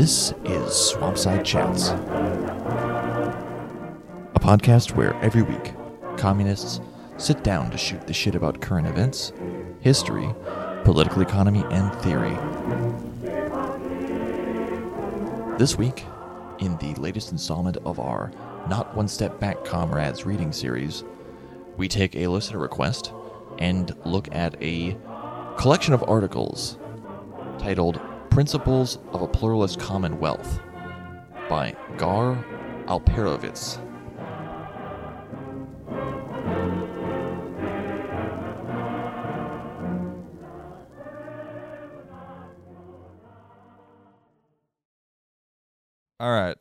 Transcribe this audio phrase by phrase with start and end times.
[0.00, 1.90] This is Swampside Chats,
[4.34, 5.74] a podcast where every week
[6.16, 6.80] communists
[7.18, 9.34] sit down to shoot the shit about current events,
[9.80, 10.34] history,
[10.84, 12.34] political economy, and theory.
[15.58, 16.06] This week,
[16.60, 18.32] in the latest installment of our
[18.70, 21.04] Not One Step Back Comrades reading series,
[21.76, 23.12] we take a listener request
[23.58, 24.96] and look at a
[25.58, 26.78] collection of articles
[27.58, 30.60] titled Principles of a Pluralist Commonwealth
[31.48, 32.42] by Gar
[32.86, 33.78] Alperovitz.
[46.20, 46.56] All right.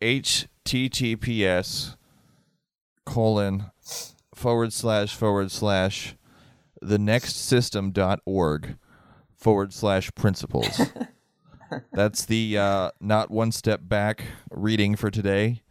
[0.00, 1.96] HTTPS
[3.06, 3.70] colon
[4.34, 6.16] forward slash forward slash
[6.80, 8.78] the next system.org
[9.38, 10.80] forward slash principles.
[11.92, 15.62] That's the uh, not one step back reading for today.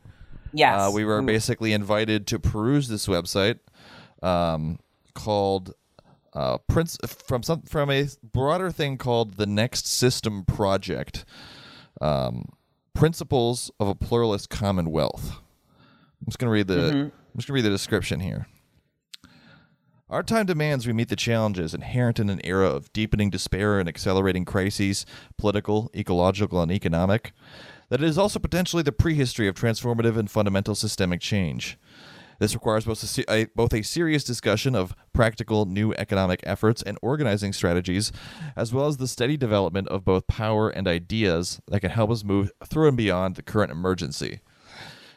[0.53, 0.79] Yes.
[0.79, 1.25] Uh, we were Mm.
[1.27, 3.59] basically invited to peruse this website
[4.23, 4.79] um,
[5.13, 5.73] called
[6.33, 11.25] uh, Prince from some from a broader thing called the Next System Project.
[11.99, 12.49] Um,
[12.93, 15.39] Principles of a Pluralist Commonwealth.
[16.19, 18.47] I'm just gonna read the I'm just gonna read the description here.
[20.09, 23.89] Our time demands we meet the challenges inherent in an era of deepening despair and
[23.89, 25.05] accelerating crises,
[25.37, 27.33] political, ecological, and economic,
[27.89, 31.77] that it is also potentially the prehistory of transformative and fundamental systemic change.
[32.39, 37.51] This requires both a, both a serious discussion of practical new economic efforts and organizing
[37.51, 38.13] strategies,
[38.55, 42.23] as well as the steady development of both power and ideas that can help us
[42.23, 44.39] move through and beyond the current emergency.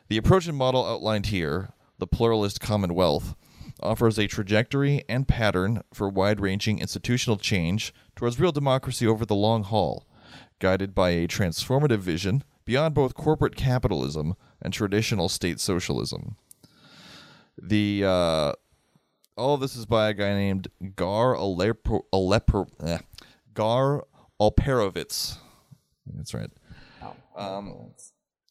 [0.08, 1.68] The approach and model outlined here,
[1.98, 3.36] the pluralist commonwealth,
[3.82, 9.34] offers a trajectory and pattern for wide ranging institutional change towards real democracy over the
[9.34, 10.06] long haul,
[10.58, 16.36] guided by a transformative vision beyond both corporate capitalism and traditional state socialism.
[17.60, 18.52] The uh,
[19.36, 22.98] all of this is by a guy named Gar Alepo, Alepo, eh,
[23.54, 24.04] Gar
[24.40, 25.38] Alperovitz.
[26.14, 26.50] That's right.
[27.36, 27.92] Um,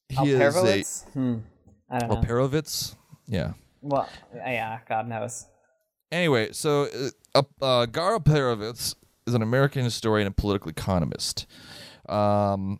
[0.09, 1.37] he is a Hmm.
[1.89, 2.15] I don't know.
[2.17, 2.95] Alperovitz.
[3.27, 3.53] Yeah.
[3.81, 5.45] Well, yeah, God knows.
[6.11, 8.95] Anyway, so uh, uh, Gar Alperovitz
[9.27, 11.45] is an American historian and political economist.
[12.07, 12.79] Um,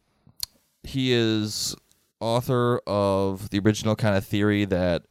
[0.84, 1.76] he is
[2.20, 5.04] author of the original kind of theory that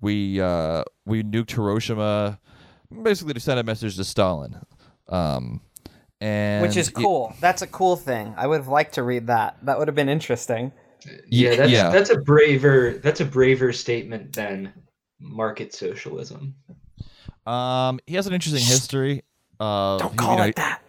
[0.00, 2.40] we uh, we nuked Hiroshima,
[3.02, 4.56] basically to send a message to Stalin.
[5.08, 5.60] Um,
[6.20, 7.34] and Which is he- cool.
[7.40, 8.34] That's a cool thing.
[8.36, 9.58] I would have liked to read that.
[9.64, 10.72] That would have been interesting.
[11.28, 11.90] Yeah, that's yeah.
[11.90, 14.72] that's a braver that's a braver statement than
[15.20, 16.54] market socialism.
[17.46, 19.22] Um, he has an interesting history.
[19.58, 20.82] Of, Don't call you know, it that.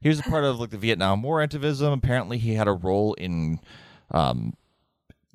[0.00, 1.92] he was a part of like the Vietnam War activism.
[1.92, 3.60] Apparently, he had a role in
[4.10, 4.54] um,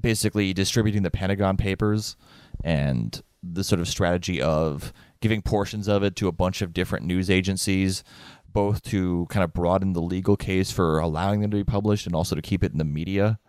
[0.01, 2.15] basically distributing the Pentagon Papers
[2.63, 7.05] and the sort of strategy of giving portions of it to a bunch of different
[7.05, 8.03] news agencies,
[8.51, 12.15] both to kind of broaden the legal case for allowing them to be published and
[12.15, 13.39] also to keep it in the media.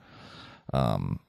[0.72, 1.20] Um,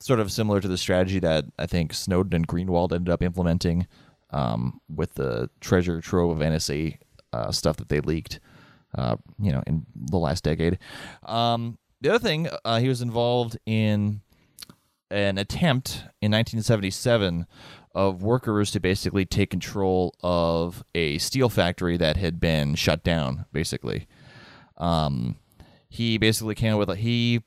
[0.00, 3.86] sort of similar to the strategy that I think Snowden and Greenwald ended up implementing
[4.30, 6.98] um, with the treasure trove of NSA
[7.32, 8.40] uh, stuff that they leaked,
[8.96, 10.78] uh, you know, in the last decade.
[11.22, 14.20] Um, the other thing, uh, he was involved in
[15.10, 17.46] an attempt in 1977
[17.94, 23.44] of workers to basically take control of a steel factory that had been shut down,
[23.52, 24.08] basically.
[24.76, 25.36] Um,
[25.88, 27.42] he basically came up with a, he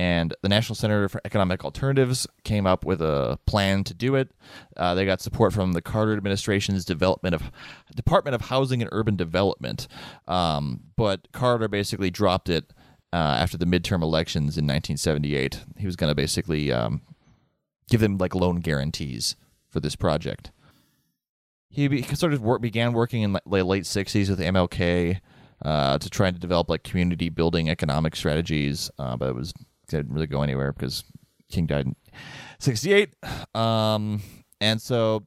[0.00, 4.30] and the National Center for Economic Alternatives came up with a plan to do it.
[4.74, 7.50] Uh, they got support from the Carter administration's development of
[7.94, 9.86] Department of Housing and Urban Development,
[10.26, 12.72] um, but Carter basically dropped it
[13.12, 15.60] uh, after the midterm elections in 1978.
[15.76, 17.02] He was going to basically um,
[17.90, 19.36] give them like loan guarantees
[19.68, 20.50] for this project.
[21.68, 25.20] He sort of work, began working in the late 60s with MLK
[25.62, 29.52] uh, to try to develop like community building economic strategies, uh, but it was
[29.98, 31.04] didn't really go anywhere because
[31.50, 31.96] King died in
[32.58, 33.14] '68.
[33.54, 34.22] Um,
[34.60, 35.26] and so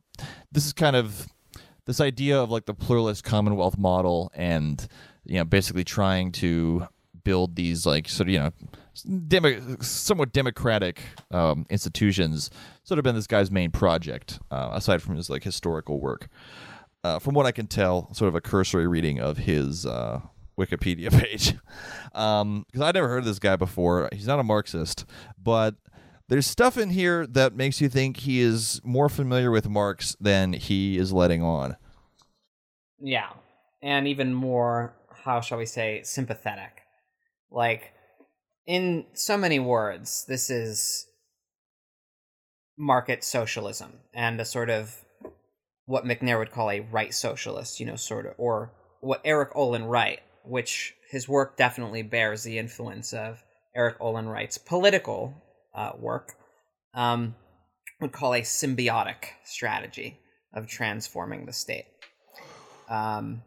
[0.51, 1.27] this is kind of
[1.85, 4.85] this idea of like the pluralist commonwealth model, and
[5.25, 6.87] you know, basically trying to
[7.23, 8.51] build these like sort of you know
[9.27, 11.01] demo- somewhat democratic
[11.31, 12.49] um, institutions
[12.83, 16.27] sort of been this guy's main project uh, aside from his like historical work
[17.03, 20.21] uh, from what I can tell, sort of a cursory reading of his uh,
[20.57, 21.55] Wikipedia page.
[22.13, 24.09] Um, because I'd never heard of this guy before.
[24.11, 25.05] He's not a Marxist,
[25.41, 25.75] but
[26.29, 30.53] there's stuff in here that makes you think he is more familiar with Marx than
[30.53, 31.75] he is letting on.
[32.99, 33.29] Yeah.
[33.81, 36.81] And even more, how shall we say, sympathetic.
[37.51, 37.93] Like,
[38.65, 41.05] in so many words, this is
[42.77, 45.03] market socialism and a sort of
[45.85, 48.71] what Macnair would call a right socialist, you know, sort of, or
[49.01, 53.43] what Erik Olin Wright, which his work definitely bears the influence of
[53.75, 55.33] Erik Olin Wright's political
[55.73, 56.33] uh, work,
[56.93, 57.35] um,
[58.01, 60.19] would call a symbiotic strategy
[60.53, 61.85] of transforming the state.
[62.89, 63.41] Um,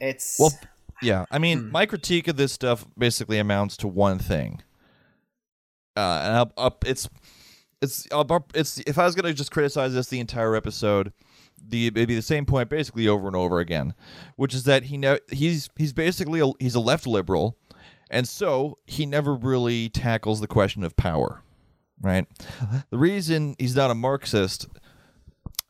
[0.00, 0.52] it's Well,
[1.02, 1.26] yeah.
[1.30, 1.70] I mean, Hmm.
[1.72, 4.62] my critique of this stuff basically amounts to one thing.
[5.96, 7.08] Uh, and it's
[7.82, 11.12] it's I'll, it's if I was gonna just criticize this the entire episode,
[11.66, 13.94] the it'd the same point basically over and over again,
[14.36, 17.56] which is that he ne- he's he's basically a, he's a left liberal,
[18.10, 21.42] and so he never really tackles the question of power,
[22.00, 22.26] right?
[22.90, 24.66] The reason he's not a Marxist,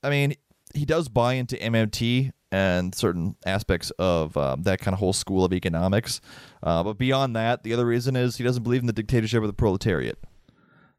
[0.03, 0.35] I mean,
[0.75, 5.45] he does buy into MMT and certain aspects of um, that kind of whole school
[5.45, 6.21] of economics.
[6.63, 9.49] Uh, but beyond that, the other reason is he doesn't believe in the dictatorship of
[9.49, 10.19] the proletariat.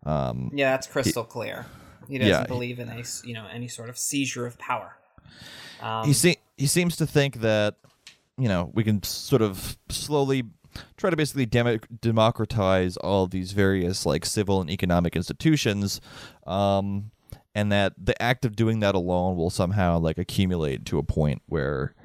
[0.06, 1.65] Um, yeah, that's crystal clear.
[2.10, 4.98] He doesn't Yeah, believe in a you know any sort of seizure of power.
[5.82, 7.76] Um, he se- he seems to think that
[8.38, 10.44] you know we can sort of slowly
[10.98, 16.00] try to basically demo- democratize all these various like civil and economic institutions
[16.46, 17.12] um,
[17.56, 21.42] and that the act of doing that alone will somehow like accumulate to a point
[21.48, 21.96] where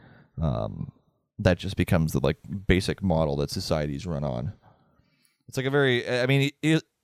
[0.41, 0.91] um,
[1.39, 4.53] that just becomes the like basic model that societies run on
[5.47, 6.51] it's like a very i mean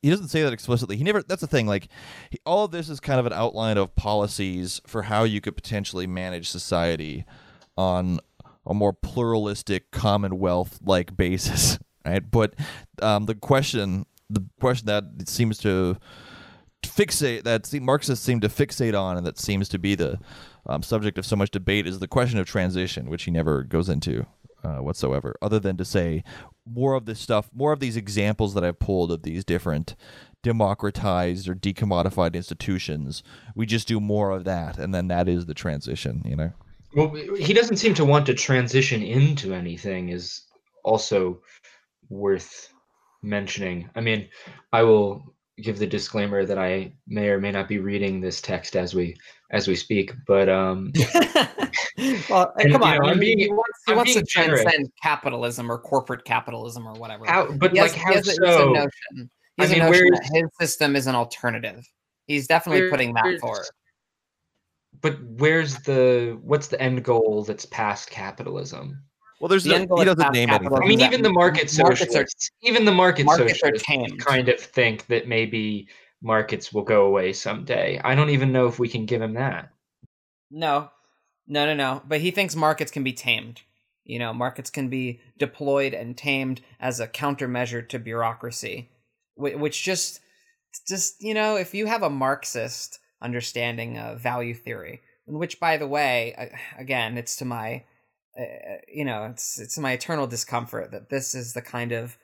[0.03, 0.97] he, doesn't say that explicitly.
[0.97, 1.89] He never that's the thing like
[2.31, 5.57] he, all of this is kind of an outline of policies for how you could
[5.57, 7.25] potentially manage society
[7.77, 8.21] on
[8.67, 12.31] a more pluralistic commonwealth like basis right?
[12.31, 12.55] But
[13.03, 15.97] um, the question the question that seems to
[16.83, 20.19] fixate that marxists seem to fixate on and that seems to be the
[20.67, 23.89] um, subject of so much debate is the question of transition which he never goes
[23.89, 24.25] into
[24.65, 26.25] uh, whatsoever other than to say
[26.67, 29.97] more of this stuff more of these examples that i've pulled of these different
[30.43, 33.23] democratized or decommodified institutions
[33.55, 36.53] we just do more of that and then that is the transition you know
[36.95, 40.09] Well, he doesn't seem to want to transition into anything.
[40.09, 40.43] Is
[40.83, 41.41] also
[42.09, 42.73] worth
[43.23, 43.89] mentioning.
[43.95, 44.29] I mean,
[44.73, 48.75] I will give the disclaimer that I may or may not be reading this text
[48.77, 49.17] as we
[49.51, 50.93] as we speak, but um,
[52.31, 52.97] well, And, come you on.
[52.99, 54.63] know, he- I'm being- he wants, he I'm wants to generous.
[54.63, 57.27] transcend capitalism or corporate capitalism or whatever.
[57.27, 57.51] how?
[57.53, 58.73] But He like, he how has he has a so?
[58.73, 58.91] notion.
[59.57, 61.85] He I has a notion that his system is an alternative.
[62.27, 63.67] He's definitely Where- putting that forward.
[65.01, 69.03] But where's the what's the end goal that's past capitalism?
[69.41, 70.83] well there's The no, end goal he doesn't name capitalism.
[70.85, 72.27] anything I mean, even the market markets are-
[72.63, 74.21] even the market markets socialists tamed.
[74.25, 75.89] kind of think that maybe
[76.23, 78.01] markets will go away someday.
[78.03, 79.71] I don't even know if we can give him that.
[80.51, 80.91] No,
[81.47, 82.03] no, no, no.
[82.07, 83.63] But he thinks markets can be tamed.
[84.05, 88.91] You know, markets can be deployed and tamed as a countermeasure to bureaucracy,
[89.37, 90.21] which just,
[90.89, 95.87] just you know, if you have a Marxist understanding of value theory, which, by the
[95.87, 97.85] way, again, it's to my,
[98.39, 102.17] uh, you know, it's it's my eternal discomfort that this is the kind of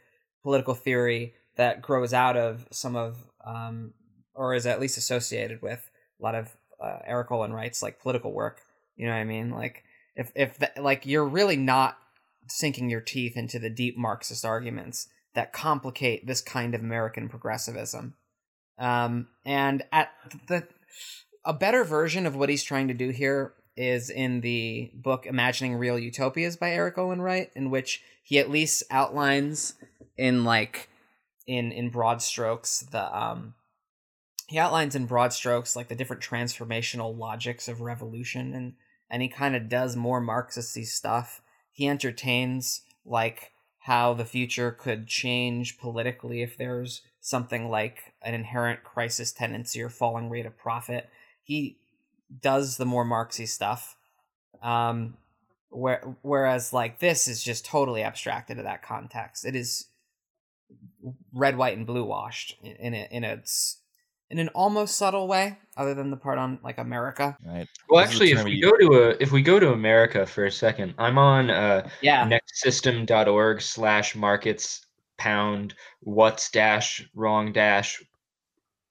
[0.43, 3.95] political theory that grows out of some of, um,
[4.35, 8.33] or is at least associated with a lot of uh, Erik Olin Wright's like political
[8.33, 8.61] work.
[8.97, 9.51] You know what I mean?
[9.51, 9.85] Like
[10.15, 11.97] if if the, like you're really not
[12.49, 18.15] sinking your teeth into the deep Marxist arguments that complicate this kind of American progressivism.
[18.79, 20.11] Um, and at
[20.49, 20.67] the
[21.45, 25.77] a better version of what he's trying to do here is in the book Imagining
[25.77, 29.75] Real Utopias by Erik Olin Wright, in which he at least outlines
[30.17, 30.89] in like
[31.47, 33.55] in in broad strokes the um
[34.49, 38.75] he outlines in broad strokes like the different transformational logics of revolution and
[39.11, 41.41] and he kind of does more marxisty stuff.
[41.71, 48.83] He entertains like how the future could change politically if there's something like an inherent
[48.83, 51.09] crisis tendency or falling rate of profit.
[51.43, 51.79] He
[52.41, 53.97] does the more marxy stuff
[54.61, 55.17] um
[55.71, 59.45] where whereas like this is just totally abstracted to that context.
[59.45, 59.87] It is
[61.33, 63.79] red white and blue washed in in a, in a s-
[64.31, 67.37] in an almost subtle way other than the part on like america.
[67.45, 67.69] Right.
[67.89, 70.47] Well, This actually, if we you- go to a if we go to America for
[70.47, 72.29] a second, I'm on uh, yeah.
[72.29, 74.85] nextsystem.org slash markets
[75.19, 78.03] pound what's dash wrong dash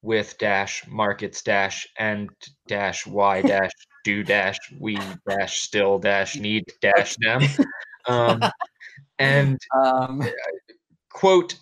[0.01, 2.29] with dash markets dash and
[2.67, 3.72] dash why dash
[4.03, 7.41] do dash we dash still dash need dash them.
[8.07, 8.39] Um,
[9.17, 10.22] and um.
[11.10, 11.55] quote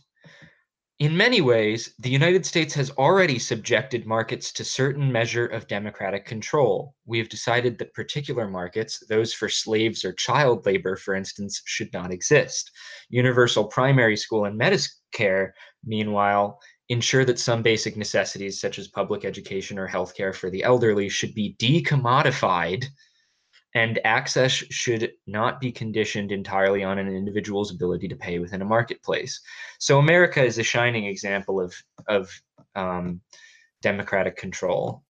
[1.04, 6.26] In many ways, the United States has already subjected markets to certain measure of democratic
[6.26, 6.96] control.
[7.06, 11.92] We have decided that particular markets, those for slaves or child labor, for instance, should
[11.92, 12.72] not exist.
[13.10, 15.52] Universal primary school and Medicare,
[15.84, 16.58] meanwhile,
[16.88, 21.36] ensure that some basic necessities, such as public education or healthcare for the elderly, should
[21.36, 22.86] be decommodified
[23.76, 28.66] and access should not be conditioned entirely on an individual's ability to pay within a
[28.66, 29.42] marketplace.
[29.80, 31.76] So America is a shining example of
[32.08, 32.30] of
[32.76, 33.22] um,
[33.82, 35.04] democratic control.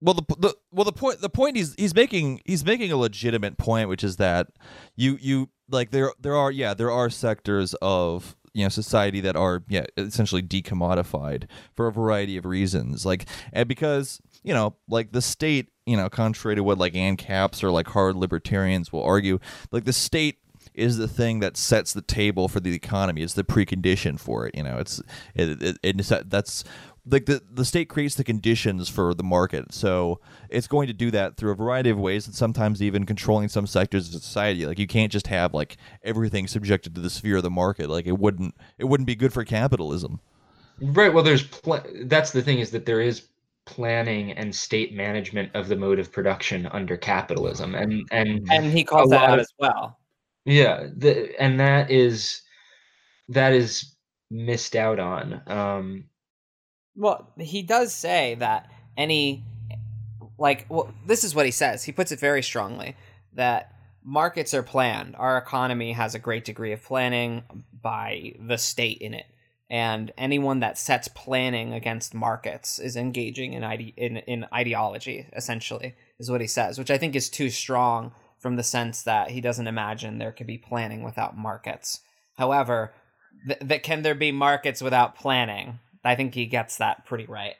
[0.00, 3.56] Well, the, the well the point the point he's he's making he's making a legitimate
[3.56, 4.48] point, which is that
[4.96, 9.36] you you like there there are yeah there are sectors of you know society that
[9.36, 11.44] are yeah essentially decommodified
[11.74, 16.08] for a variety of reasons like and because you know like the state you know
[16.08, 19.38] contrary to what like ANCAPs or like hard libertarians will argue
[19.70, 20.38] like the state
[20.74, 23.22] is the thing that sets the table for the economy.
[23.22, 24.54] It's the precondition for it.
[24.54, 25.02] You know, it's
[25.34, 26.64] it, it, it, that's
[27.06, 29.74] like the the state creates the conditions for the market.
[29.74, 33.48] So it's going to do that through a variety of ways, and sometimes even controlling
[33.48, 34.66] some sectors of society.
[34.66, 37.90] Like you can't just have like everything subjected to the sphere of the market.
[37.90, 40.20] Like it wouldn't it wouldn't be good for capitalism.
[40.80, 41.12] Right.
[41.12, 43.28] Well, there's pl- that's the thing is that there is
[43.64, 47.74] planning and state management of the mode of production under capitalism.
[47.74, 49.98] And and and he calls that out of, as well.
[50.44, 52.42] Yeah the, and that is
[53.28, 53.94] that is
[54.30, 56.04] missed out on um
[56.96, 59.44] well he does say that any
[60.38, 61.84] like well this is what he says.
[61.84, 62.96] He puts it very strongly
[63.34, 65.14] that markets are planned.
[65.16, 67.44] Our economy has a great degree of planning
[67.80, 69.26] by the state in it
[69.72, 75.96] and anyone that sets planning against markets is engaging in, ide- in, in ideology essentially
[76.20, 78.12] is what he says which i think is too strong
[78.42, 82.00] from the sense that he doesn't imagine there could be planning without markets.
[82.36, 82.92] However
[83.46, 85.78] th- that can there be markets without planning?
[86.04, 87.54] I think he gets that pretty right.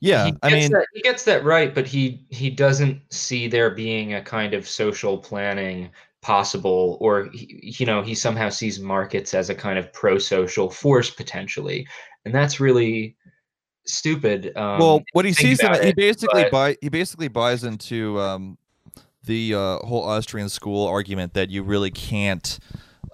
[0.00, 4.14] Yeah i mean that, he gets that right but he he doesn't see there being
[4.14, 5.90] a kind of social planning
[6.28, 11.88] possible or you know he somehow sees markets as a kind of pro-social force potentially.
[12.26, 13.16] And that's really
[13.86, 16.52] stupid um, well what he sees in, he basically but...
[16.52, 18.58] buy he basically buys into um,
[19.24, 22.58] the uh, whole austrian school argument that you really can't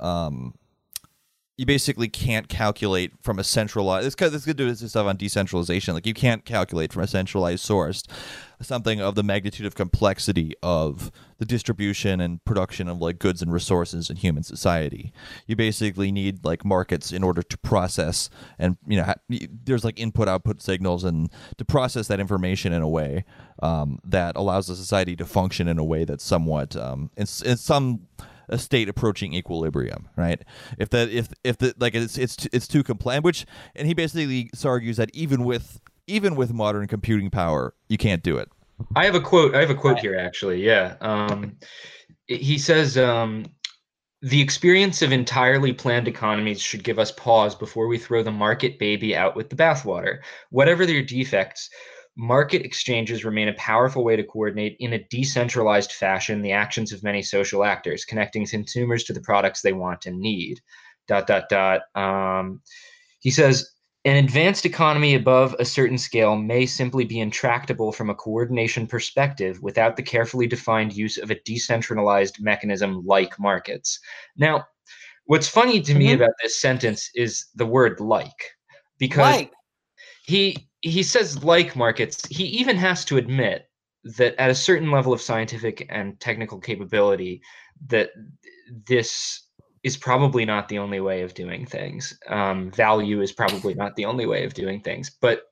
[0.00, 0.52] um,
[1.56, 4.06] you basically can't calculate from a centralized.
[4.06, 5.94] This good to do this stuff on decentralization.
[5.94, 8.02] Like you can't calculate from a centralized source
[8.61, 13.52] something of the magnitude of complexity of the distribution and production of like goods and
[13.52, 15.12] resources in human society.
[15.46, 20.28] You basically need like markets in order to process and you know there's like input
[20.28, 23.25] output signals and to process that information in a way
[23.62, 27.56] um, that allows the society to function in a way that's somewhat um, in, in
[27.56, 28.06] some
[28.48, 30.42] a state approaching equilibrium, right?
[30.78, 34.50] If that if if the like it's it's it's too complex, which and he basically
[34.64, 38.50] argues that even with even with modern computing power, you can't do it.
[38.96, 39.54] I have a quote.
[39.54, 40.64] I have a quote here actually.
[40.64, 40.96] Yeah.
[41.00, 41.56] Um,
[42.26, 43.46] he says um,
[44.22, 48.78] the experience of entirely planned economies should give us pause before we throw the market
[48.78, 50.20] baby out with the bathwater.
[50.50, 51.68] Whatever their defects,
[52.16, 57.02] market exchanges remain a powerful way to coordinate in a decentralized fashion the actions of
[57.02, 60.61] many social actors, connecting consumers to the products they want and need.
[61.06, 61.83] Dot dot dot.
[61.94, 62.62] Um,
[63.21, 63.71] he says
[64.06, 69.61] an advanced economy above a certain scale may simply be intractable from a coordination perspective
[69.62, 73.99] without the carefully defined use of a decentralized mechanism like markets.
[74.37, 74.66] Now,
[75.25, 75.99] what's funny to mm-hmm.
[75.99, 78.52] me about this sentence is the word like,
[78.99, 79.52] because like.
[80.26, 82.26] he he says like markets.
[82.28, 83.68] He even has to admit
[84.04, 87.40] that at a certain level of scientific and technical capability,
[87.86, 88.10] that
[88.86, 89.42] this
[89.82, 92.18] is probably not the only way of doing things.
[92.28, 95.44] Um, value is probably not the only way of doing things, but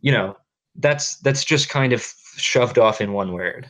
[0.00, 0.36] you know
[0.76, 2.02] that's that's just kind of
[2.36, 3.68] shoved off in one word.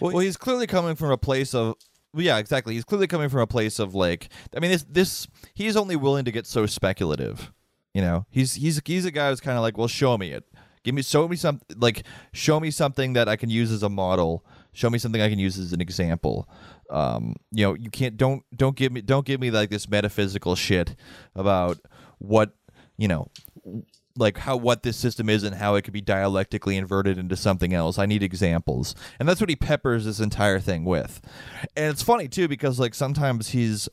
[0.00, 1.74] Well, he's clearly coming from a place of
[2.14, 2.74] yeah, exactly.
[2.74, 6.24] He's clearly coming from a place of like, I mean, this this he's only willing
[6.24, 7.52] to get so speculative.
[7.94, 10.44] You know, he's he's he's a guy who's kind of like, well, show me it.
[10.84, 13.88] Give me show me some like show me something that I can use as a
[13.88, 14.44] model.
[14.72, 16.48] Show me something I can use as an example.
[16.90, 20.56] Um, you know, you can't don't don't give me don't give me like this metaphysical
[20.56, 20.96] shit
[21.34, 21.78] about
[22.18, 22.54] what
[22.96, 23.28] you know
[24.16, 27.72] like how what this system is and how it could be dialectically inverted into something
[27.72, 27.98] else.
[27.98, 28.94] I need examples.
[29.18, 31.20] And that's what he peppers this entire thing with.
[31.76, 33.88] And it's funny too because like sometimes he's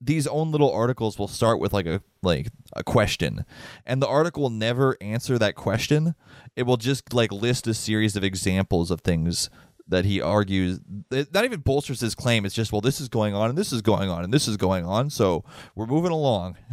[0.00, 3.44] these own little articles will start with like a like a question.
[3.86, 6.14] And the article will never answer that question.
[6.56, 9.50] It will just like list a series of examples of things
[9.88, 10.80] that he argues.
[11.10, 12.44] It not even bolsters his claim.
[12.44, 14.56] It's just well this is going on and this is going on and this is
[14.56, 15.10] going on.
[15.10, 16.56] So we're moving along.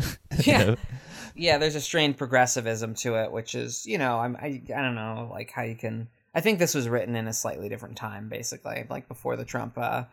[0.44, 0.76] Yeah.
[1.38, 4.96] Yeah, there's a strained progressivism to it, which is you know I'm I I don't
[4.96, 6.08] know like how you can.
[6.34, 9.78] I think this was written in a slightly different time, basically, like before the Trump
[9.78, 10.04] uh,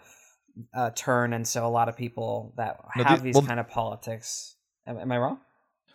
[0.75, 3.61] uh, turn, and so a lot of people that No, have the- these well- kind
[3.61, 4.57] of politics.
[4.87, 5.41] Am, am I wrong?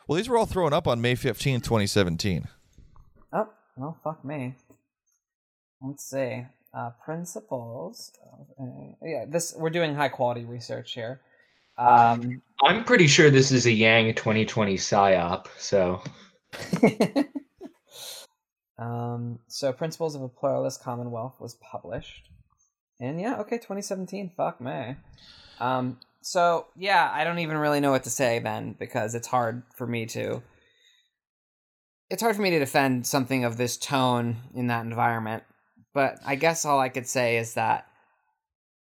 [0.07, 2.47] Well, these were all thrown up on May 15, 2017.
[3.33, 4.55] Oh, well, fuck me.
[5.81, 6.45] Let's see.
[6.73, 8.11] Uh, principles.
[8.57, 11.21] Of a, yeah, this we're doing high quality research here.
[11.77, 15.47] Um, I'm pretty sure this is a Yang 2020 psyop.
[15.57, 16.01] So
[18.79, 22.29] um, so Principles of a Pluralist Commonwealth was published,
[22.99, 24.31] and yeah, okay, 2017.
[24.35, 24.95] Fuck me.
[25.59, 29.63] Um, so yeah, I don't even really know what to say then because it's hard
[29.75, 30.41] for me to.
[32.09, 35.43] It's hard for me to defend something of this tone in that environment,
[35.93, 37.85] but I guess all I could say is that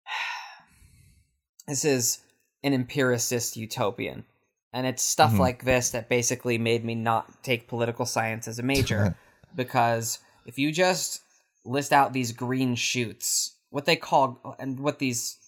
[1.66, 2.20] this is
[2.62, 4.24] an empiricist utopian,
[4.72, 5.38] and it's stuff Mhm.
[5.40, 9.16] like this that basically made me not take political science as a major
[9.56, 11.22] because if you just
[11.64, 15.38] list out these green shoots, what they call and what these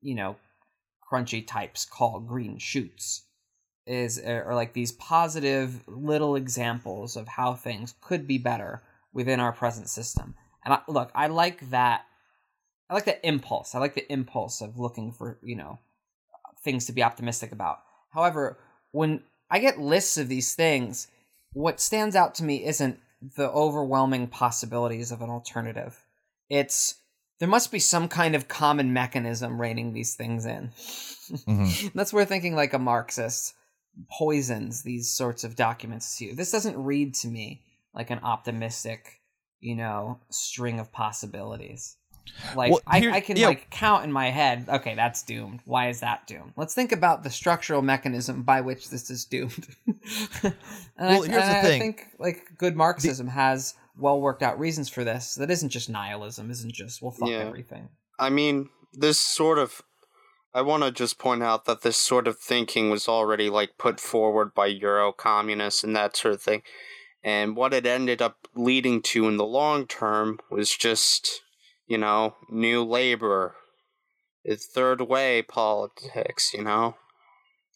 [0.00, 0.36] you know
[1.10, 3.24] crunchy types call green shoots
[3.86, 9.40] is uh, or like these positive little examples of how things could be better within
[9.40, 10.34] our present system.
[10.64, 12.02] And I, look, I like that.
[12.88, 13.74] I like that impulse.
[13.74, 15.78] I like the impulse of looking for you know
[16.62, 17.80] things to be optimistic about.
[18.10, 18.58] However,
[18.92, 21.08] when I get lists of these things,
[21.52, 23.00] what stands out to me isn't
[23.36, 26.04] the overwhelming possibilities of an alternative.
[26.48, 26.96] It's
[27.40, 30.70] there must be some kind of common mechanism reining these things in.
[31.48, 31.92] Mhm.
[31.94, 33.54] That's where thinking like a Marxist
[34.18, 36.34] poisons these sorts of documents to you.
[36.34, 37.62] This doesn't read to me
[37.94, 39.20] like an optimistic,
[39.60, 41.96] you know, string of possibilities.
[42.54, 43.48] Like Well, I, here- I can yeah.
[43.48, 44.66] like count in my head.
[44.68, 45.60] Okay, that's doomed.
[45.64, 46.52] Why is that doomed?
[46.56, 49.66] Let's think about the structural mechanism by which this is doomed.
[50.42, 50.54] and
[50.98, 51.80] Well, I, here's the I thing.
[51.80, 55.34] think like good Marxism has well worked out reasons for this.
[55.34, 56.50] That isn't just nihilism.
[56.50, 57.38] Isn't just well fuck Yeah.
[57.38, 57.88] everything.
[58.18, 59.82] I mean, this sort of.
[60.52, 64.00] I want to just point out that this sort of thinking was already like put
[64.00, 66.62] forward by Euro communists and that sort of thing.
[67.22, 71.42] And what it ended up leading to in the long term was just,
[71.86, 73.54] you know, new labor,
[74.42, 76.96] it's third way politics, you know,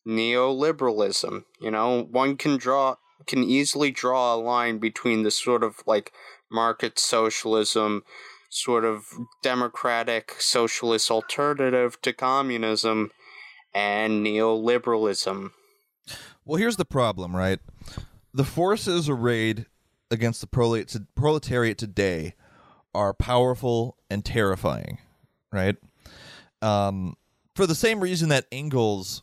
[0.07, 1.45] neoliberalism.
[1.61, 6.13] You know, one can draw can easily draw a line between the sort of like
[6.51, 8.03] market socialism
[8.55, 9.07] sort of
[9.43, 13.11] democratic socialist alternative to communism
[13.75, 15.51] and neoliberalism.
[16.45, 17.59] Well, here's the problem, right?
[18.33, 19.67] The forces arrayed
[20.11, 22.35] against the proletariat today
[22.95, 24.99] are powerful and terrifying,
[25.53, 25.77] right?
[26.63, 27.17] Um,
[27.57, 29.23] for the same reason that Engels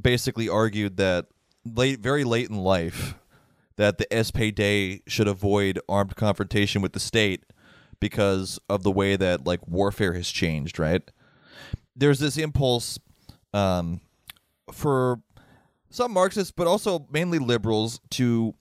[0.00, 1.26] basically argued that
[1.64, 3.14] late, very late in life,
[3.78, 7.44] that the SPD should avoid armed confrontation with the state
[8.00, 11.08] because of the way that like warfare has changed, right?
[11.94, 12.98] There's this impulse
[13.54, 14.00] um,
[14.72, 15.20] for
[15.90, 18.54] some Marxists, but also mainly liberals, to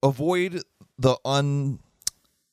[0.00, 0.62] avoid
[0.96, 1.80] the un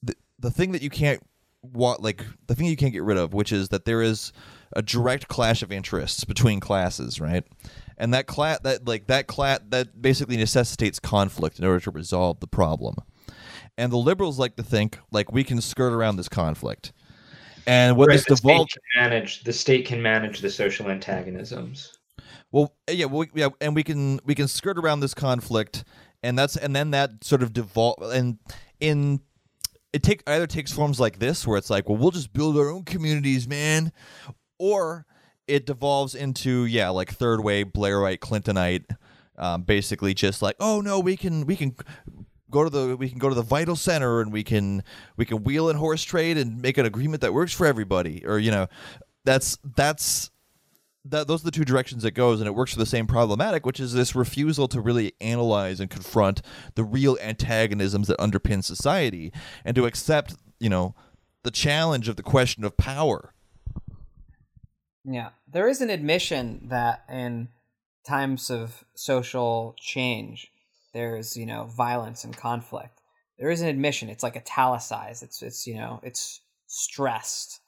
[0.02, 1.22] the, the thing that you can't
[1.62, 4.32] want like the thing you can't get rid of, which is that there is
[4.74, 7.44] a direct clash of interests between classes, right?
[7.98, 12.40] And that class that like that class that basically necessitates conflict in order to resolve
[12.40, 12.96] the problem.
[13.78, 16.94] And the liberals like to think like we can skirt around this conflict.
[17.66, 20.90] And what Right, this the state devolved can manage the state can manage the social
[20.90, 21.98] antagonisms.
[22.52, 25.84] Well, yeah, well, yeah, and we can we can skirt around this conflict,
[26.24, 28.40] and that's and then that sort of devolve and
[28.80, 29.20] in
[29.98, 32.70] it take either takes forms like this where it's like, well, we'll just build our
[32.70, 33.92] own communities, man,
[34.60, 35.08] or
[35.48, 38.96] it devolves into yeah, like third way Blairite Clintonite,
[39.40, 41.76] um, basically just like, oh no, we can we can
[42.52, 44.84] go to the we can go to the vital center and we can
[45.16, 48.38] we can wheel and horse trade and make an agreement that works for everybody, or
[48.38, 48.68] you know,
[49.26, 50.30] that's that's
[51.12, 53.66] that those are the two directions it goes, and it works for the same problematic,
[53.66, 56.42] which is this refusal to really analyze and confront
[56.76, 59.32] the real antagonisms that underpin society,
[59.66, 60.96] and to accept, you know,
[61.44, 63.34] the challenge of the question of power.
[65.06, 67.50] Yeah, there is an admission that in
[68.06, 70.52] times of social change,
[70.94, 73.02] there's you know violence and conflict.
[73.40, 74.10] There is an admission.
[74.10, 75.24] It's like italicized.
[75.24, 77.62] It's it's you know it's stressed,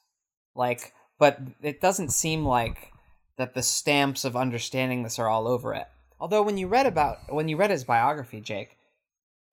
[0.56, 2.92] like, but it doesn't seem like
[3.40, 5.88] that the stamps of understanding this are all over it.
[6.20, 8.78] Although when you read about when you read his biography, Jake,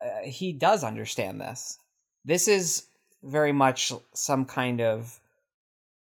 [0.04, 1.78] uh, he does understand this.
[2.24, 2.86] This is
[3.22, 5.18] very much some kind of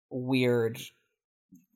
[0.09, 0.79] weird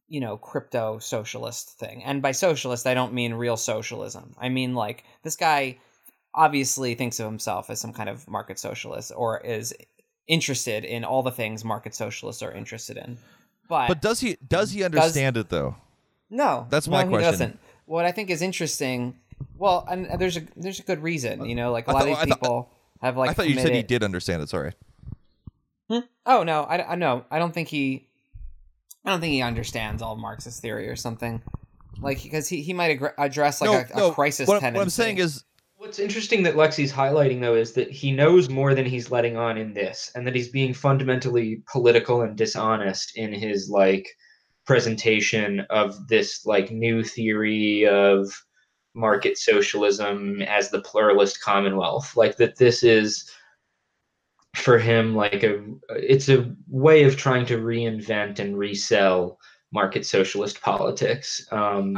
[0.08, 2.04] you know, crypto socialist thing.
[2.04, 4.36] And by socialist, I don't mean real socialism.
[4.40, 5.78] I mean like this guy
[6.34, 9.74] obviously thinks of himself as some kind of market socialist or is
[10.28, 13.18] interested in all the things market socialists are interested in.
[13.68, 15.76] But, But does he does he understand it though?
[16.30, 17.32] No, That's no, my he question.
[17.32, 17.60] doesn't.
[17.86, 19.16] What I think is interesting,
[19.58, 22.18] well, and there's a there's a good reason, you know, like a lot thought- of
[22.18, 22.70] I these thought- people
[23.02, 23.30] have like.
[23.32, 24.50] I thought you said he did understand it.
[24.50, 24.74] Sorry.
[25.90, 26.00] Hmm?
[26.26, 28.08] Oh no, I, I no, I don't think he.
[29.06, 31.42] I don't think he understands all Marxist theory or something,
[32.00, 34.78] like because he, he might agr address like a, a crisis What, tendency.
[34.78, 35.44] what I'm saying is,
[35.78, 39.58] What's interesting that Lexi's highlighting though is that he knows more than he's letting on
[39.58, 44.10] in this, and that he's being fundamentally political and dishonest in his like
[44.70, 48.46] presentation of this like new theory of
[48.94, 52.16] market socialism as the pluralist commonwealth.
[52.16, 53.28] Like that this is
[54.54, 55.60] for him like a
[55.96, 59.40] it's a way of trying to reinvent and resell
[59.72, 61.48] market socialist politics.
[61.52, 61.98] Um,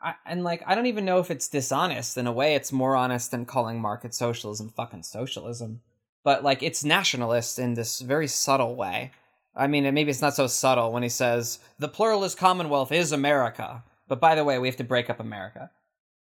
[0.00, 2.16] I, and like I don't even know if it's dishonest.
[2.16, 5.80] In a way, it's more honest than calling market socialism fucking socialism.
[6.22, 9.10] But like it's nationalist in this very subtle way.
[9.56, 13.82] I mean, maybe it's not so subtle when he says the pluralist commonwealth is America.
[14.08, 15.70] But by the way, we have to break up America.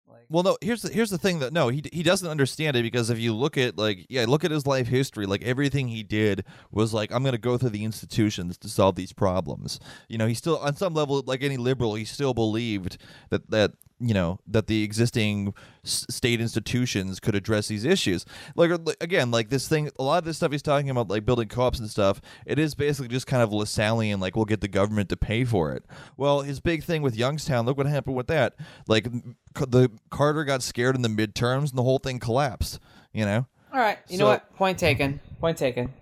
[0.06, 0.58] Like, well, no.
[0.60, 3.34] Here's the here's the thing that no, he he doesn't understand it because if you
[3.34, 7.12] look at like yeah, look at his life history, like everything he did was like
[7.12, 9.80] I'm gonna go through the institutions to solve these problems.
[10.08, 12.98] You know, he still on some level, like any liberal, he still believed
[13.30, 18.24] that that you know that the existing s- state institutions could address these issues
[18.56, 21.24] like like, again like this thing a lot of this stuff he's talking about like
[21.24, 24.68] building co-ops and stuff it is basically just kind of Lassallean like we'll get the
[24.68, 25.84] government to pay for it
[26.16, 28.54] well his big thing with youngstown look what happened with that
[28.88, 29.06] like
[29.54, 32.80] the carter got scared in the midterms and the whole thing collapsed
[33.12, 34.52] you know all right, you know what?
[34.56, 35.20] Point taken.
[35.40, 35.92] Point taken.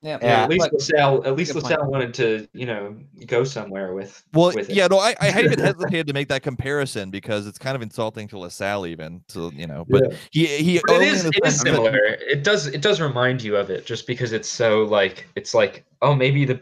[0.00, 1.90] Yeah, yeah, at but- least Lassalle, at least Lassalle point.
[1.90, 4.22] wanted to, you know, go somewhere with.
[4.32, 4.74] well with it.
[4.76, 7.82] yeah no i, I had even hesitated to make that comparison because it's kind of
[7.82, 10.16] insulting to Lassalle even to you know but Yeah.
[10.30, 11.98] he he But it only is, in the it is sense that- similar.
[12.20, 15.84] It does it does remind you of it just because it's so like it's like
[16.00, 16.60] oh maybe the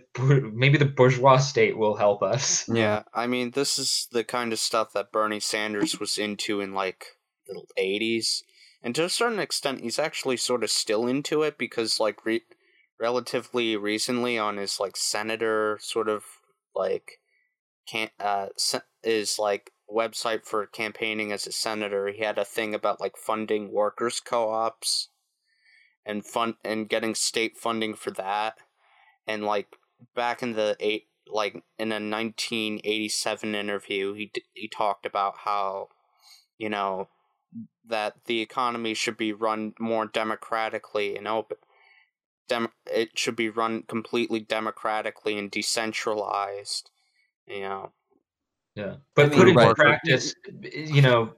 [0.55, 2.67] maybe the bourgeois state will help us.
[2.69, 6.73] Yeah, I mean, this is the kind of stuff that Bernie Sanders was into in
[6.73, 7.05] like
[7.47, 8.43] the 80s.
[8.83, 12.43] And to a certain extent, he's actually sort of still into it because, like, re-
[13.01, 16.25] relatively recently on his, like, senator sort of,
[16.75, 17.21] like,
[17.87, 18.49] can't, uh,
[19.03, 23.73] is, like, website for campaigning as a senator, he had a thing about, like, funding
[23.73, 25.09] workers' co ops
[26.05, 28.59] and fund and getting state funding for that.
[29.27, 29.77] And, like,
[30.15, 35.89] back in the eight like in a 1987 interview he he talked about how
[36.59, 37.09] you know
[37.89, 41.57] that the economy should be run more democratically and open
[42.49, 46.91] Dem- it should be run completely democratically and decentralized
[47.47, 47.93] you know
[48.75, 49.77] Yeah, but mean, put into right.
[49.77, 50.35] practice,
[50.73, 51.33] you know,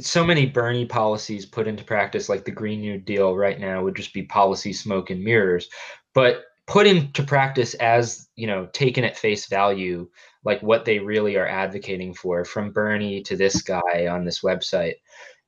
[0.00, 3.96] so many Bernie policies put into practice, like the Green New Deal, right now would
[3.96, 5.68] just be policy smoke and mirrors.
[6.14, 10.08] But put into practice as you know, taken at face value,
[10.44, 14.96] like what they really are advocating for, from Bernie to this guy on this website,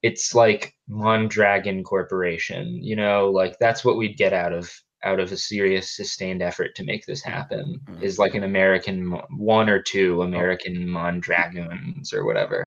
[0.09, 2.65] it's like Mondragon Corporation.
[2.83, 4.71] You know, like that's what we'd get out of
[5.03, 8.03] out of a serious sustained effort to make this happen Mhm.
[8.03, 8.97] is like an American
[9.37, 12.65] one or two American Mondragons or whatever.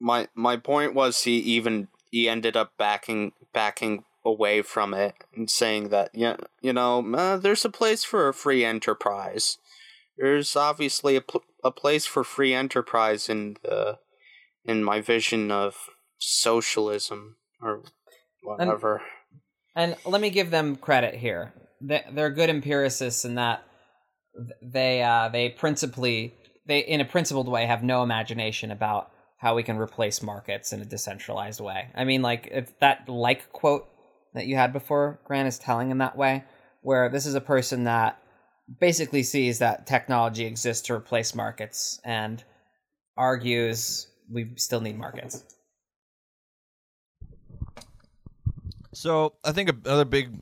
[0.00, 5.48] my my point was he even he ended up backing backing away from it and
[5.50, 9.56] saying that yeah you know uh, there's a place for a free enterprise
[10.18, 13.98] there's obviously a, pl- a place for free enterprise in the
[14.64, 17.82] in my vision of socialism or
[18.42, 19.02] whatever
[19.74, 21.52] And let me give them credit here.
[21.80, 23.62] They- They're good empiricists in that
[24.62, 26.34] they uh, they principally
[26.66, 30.80] they in a principled way have no imagination about how we can replace markets in
[30.80, 31.88] a decentralized way.
[31.94, 33.86] I mean, like if that like quote
[34.34, 36.44] that you had before, Grant is telling in that way,
[36.82, 38.18] where this is a person that
[38.80, 42.42] basically sees that technology exists to replace markets and
[43.16, 45.44] argues we still need markets.
[48.96, 50.40] So I think another big,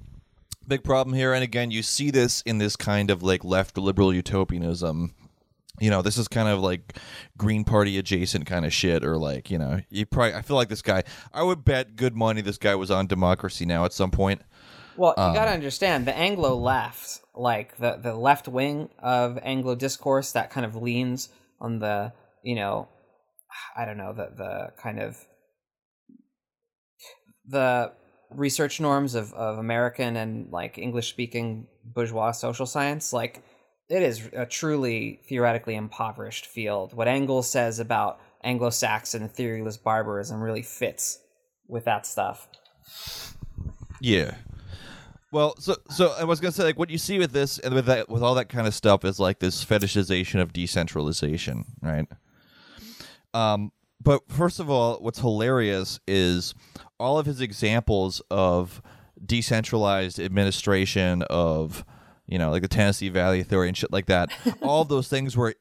[0.69, 4.15] big problem here, and again, you see this in this kind of like left liberal
[4.15, 5.13] utopianism.
[5.81, 6.97] You know, this is kind of like
[7.37, 10.35] Green Party adjacent kind of shit, or like you know, you probably.
[10.35, 11.03] I feel like this guy.
[11.33, 14.41] I would bet good money this guy was on Democracy Now at some point.
[14.97, 19.37] Well, you Um, got to understand the Anglo left, like the the left wing of
[19.43, 21.29] Anglo discourse, that kind of leans
[21.61, 22.13] on the
[22.45, 22.87] you know,
[23.77, 25.19] I don't know the the kind of
[27.49, 27.93] the
[28.31, 33.13] research norms of of American and like English speaking bourgeois social science.
[33.13, 33.43] Like
[33.89, 36.95] it is a truly theoretically impoverished field.
[36.95, 41.19] What Engels says about Anglo-Saxon theoryless barbarism really fits
[41.67, 42.49] with that stuff.
[44.01, 44.35] Yeah.
[45.33, 47.87] Well, so so I was gonna say like what you see with this and with
[47.87, 52.07] that with all that kind of stuff is like this fetishization of decentralization, right?
[53.33, 56.55] Um, but first of all, what's hilarious is
[56.99, 58.83] all of his examples of
[59.25, 61.85] decentralized administration of
[62.27, 64.31] you know like the Tennessee Valley Authority and shit like that.
[64.63, 65.55] all those things were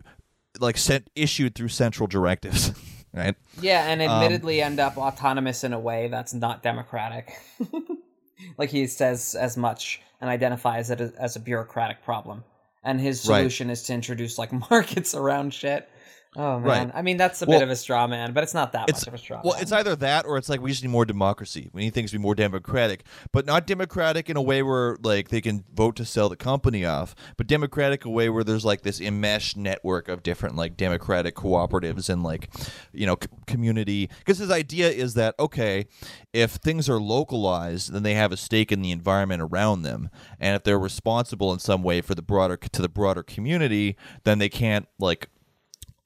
[0.60, 2.72] like sent issued through central directives,
[3.14, 3.36] right?
[3.62, 7.34] Yeah, and um, admittedly end up autonomous in a way that's not democratic.
[8.58, 12.44] like he says as much and identifies it as, a bureaucratic problem.
[12.84, 13.40] And his Right.
[13.40, 15.90] solution is to introduce like markets around shit.
[16.36, 16.92] Oh man, Right.
[16.96, 19.02] I mean that's a Well, bit of a straw man, but it's not that it's
[19.02, 19.42] much of a straw man.
[19.46, 19.62] well man.
[19.62, 22.18] it's either that or it's like we just need more democracy we need things to
[22.18, 26.06] be more democratic but not democratic in a way where like they can vote to
[26.06, 30.24] sell the company off but democratic a way where there's like this enmeshed network of
[30.24, 32.50] different like democratic cooperatives and like
[32.92, 35.86] you know c- community because his idea is that okay
[36.34, 40.56] if things are localized then they have a stake in the environment around them and
[40.56, 44.50] if they're responsible in some way for the broader to the broader community then they
[44.50, 45.30] can't like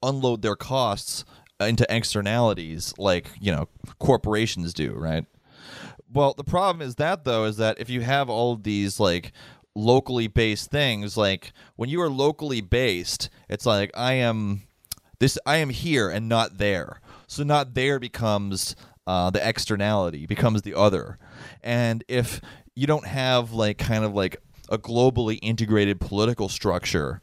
[0.02, 1.24] unload their costs
[1.60, 5.26] into externalities like you know corporations do right?
[6.12, 9.32] Well the problem is that though is that if you have all of these like
[9.74, 14.62] locally based things like when you are locally based it's like i am
[15.20, 17.00] this i am here and not there.
[17.26, 18.74] So not there becomes
[19.06, 21.18] uh, the externality becomes the other.
[21.62, 22.40] And if
[22.74, 24.36] you don't have like kind of like
[24.68, 27.22] a globally integrated political structure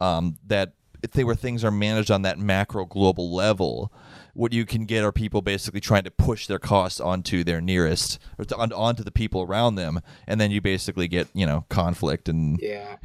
[0.00, 0.74] um, that
[1.12, 3.92] they were things are managed on that macro global level,
[4.34, 8.18] what you can get are people basically trying to push their costs onto their nearest
[8.38, 11.64] or to, on, onto the people around them, and then you basically get you know
[11.68, 12.96] conflict and Yeah.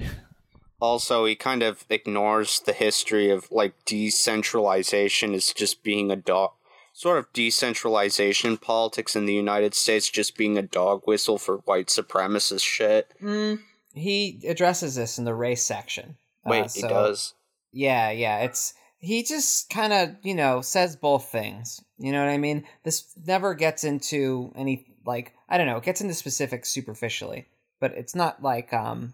[0.82, 6.52] Also, he kind of ignores the history of like decentralization is just being a dog,
[6.94, 11.88] sort of decentralization politics in the United States just being a dog whistle for white
[11.88, 13.14] supremacist shit.
[13.22, 13.60] Mm,
[13.94, 16.16] he addresses this in the race section.
[16.46, 17.34] Uh, Wait, he does.
[17.72, 18.40] Yeah, yeah.
[18.40, 21.82] It's he just kind of you know says both things.
[21.98, 22.66] You know what I mean?
[22.84, 25.78] This never gets into any like I don't know.
[25.78, 27.48] It gets into specifics superficially,
[27.80, 29.14] but it's not like um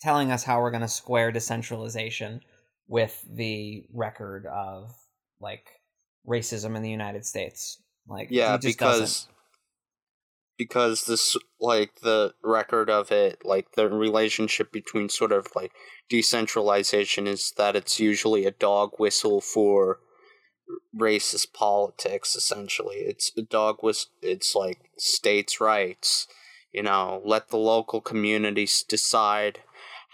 [0.00, 2.40] telling us how we're going to square decentralization
[2.88, 4.94] with the record of
[5.40, 5.66] like
[6.26, 7.80] racism in the United States.
[8.08, 9.34] Like Yeah, he just because doesn't.
[10.60, 15.72] Because this like the record of it, like the relationship between sort of like
[16.10, 20.00] decentralization is that it's usually a dog whistle for
[20.94, 22.96] racist politics essentially.
[22.96, 26.28] It's a dog whistle it's like states rights
[26.72, 29.60] you know let the local communities decide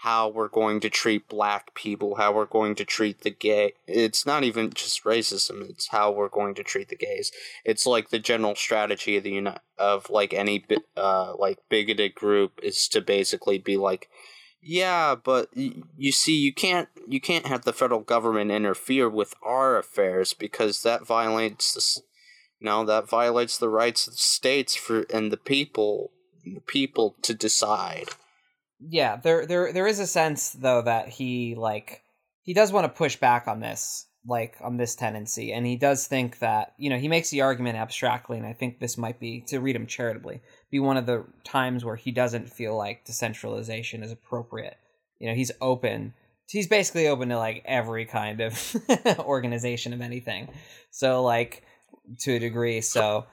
[0.01, 4.25] how we're going to treat black people how we're going to treat the gay it's
[4.25, 7.31] not even just racism it's how we're going to treat the gays.
[7.63, 12.59] It's like the general strategy of the uni- of like any uh like bigoted group
[12.63, 14.09] is to basically be like
[14.61, 19.77] yeah but you see you can't you can't have the federal government interfere with our
[19.77, 22.01] affairs because that violates
[22.59, 26.11] you know that violates the rights of the states for and the people
[26.43, 28.09] the people to decide
[28.79, 32.03] yeah there there there is a sense though that he like
[32.43, 36.05] he does want to push back on this like on this tendency and he does
[36.05, 39.41] think that you know he makes the argument abstractly and i think this might be
[39.41, 44.03] to read him charitably be one of the times where he doesn't feel like decentralization
[44.03, 44.77] is appropriate.
[45.19, 46.13] You know he's open
[46.49, 48.75] he's basically open to like every kind of
[49.19, 50.47] organization of anything.
[50.91, 51.63] So like
[52.19, 53.25] to a degree so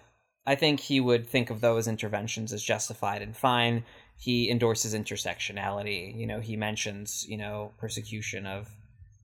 [0.47, 3.85] i think he would think of those interventions as justified and fine
[4.17, 6.17] he endorses intersectionality.
[6.17, 8.69] You know, he mentions you know persecution of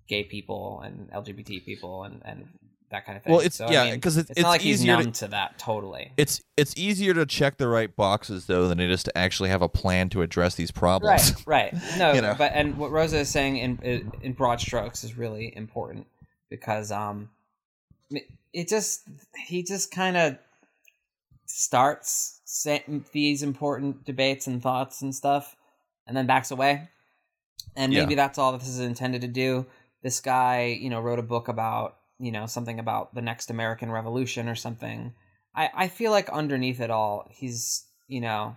[0.09, 2.49] gay people and LGBT people and and
[2.91, 3.31] that kind of thing.
[3.33, 5.13] Well, it's- So, I yeah, mean, 'cause it's- it's, not like he's easier to- numb
[5.13, 6.11] to, that totally.
[6.17, 9.63] it's it's easier to check the right boxes though than it is to actually have
[9.63, 11.33] a plan to address these problems.
[11.47, 11.83] Right, right.
[11.99, 12.35] No, You know.
[12.37, 16.09] but and what Rosa is saying in in broad strokes is really important
[16.49, 17.31] because um,
[18.53, 19.03] it- just
[19.47, 20.37] he just kind of
[21.47, 22.40] starts
[23.13, 25.57] these important debates and thoughts and stuff,
[26.07, 26.89] and then backs away.
[27.77, 28.01] And Yeah.
[28.01, 29.67] maybe that's all that this is intended to do.
[30.03, 33.91] This guy, you know, wrote a book about you know something about the next American
[33.91, 35.15] Revolution or something.
[35.55, 38.57] I I feel like underneath it all, he's you know,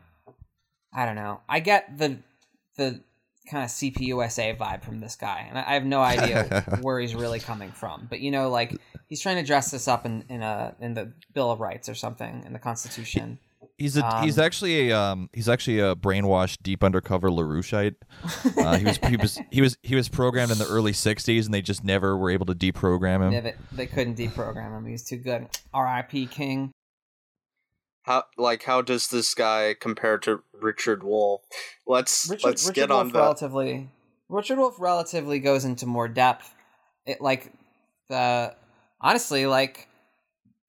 [0.94, 1.42] I don't know.
[1.48, 2.18] I get the
[2.78, 3.02] the
[3.52, 7.14] kind of CPUSA vibe from this guy, and I I have no idea where he's
[7.16, 8.08] really coming from.
[8.10, 11.14] But you know, like he's trying to dress this up in in a in the
[11.34, 13.40] Bill of Rights or something in the Constitution.
[13.78, 17.96] He's a he's Um, actually a um he's actually a brainwashed deep undercover Laroucheite.
[18.56, 21.54] Uh, he was he was he was he was programmed in the early '60s, and
[21.54, 23.32] they just never were able to deprogram him.
[23.32, 24.86] Yeah, they, they couldn't deprogram him.
[24.86, 25.48] He's too good.
[25.74, 26.28] R.I.P.
[26.28, 26.72] King.
[28.04, 31.42] How like how does this guy compare to Richard Wolff?
[31.88, 33.20] Let's Richard, let's Richard get Wolff on that.
[33.20, 33.90] relatively.
[34.30, 36.54] Richard Wolff relatively goes into more depth.
[37.06, 37.52] It like
[38.10, 38.56] the
[39.02, 39.88] honestly like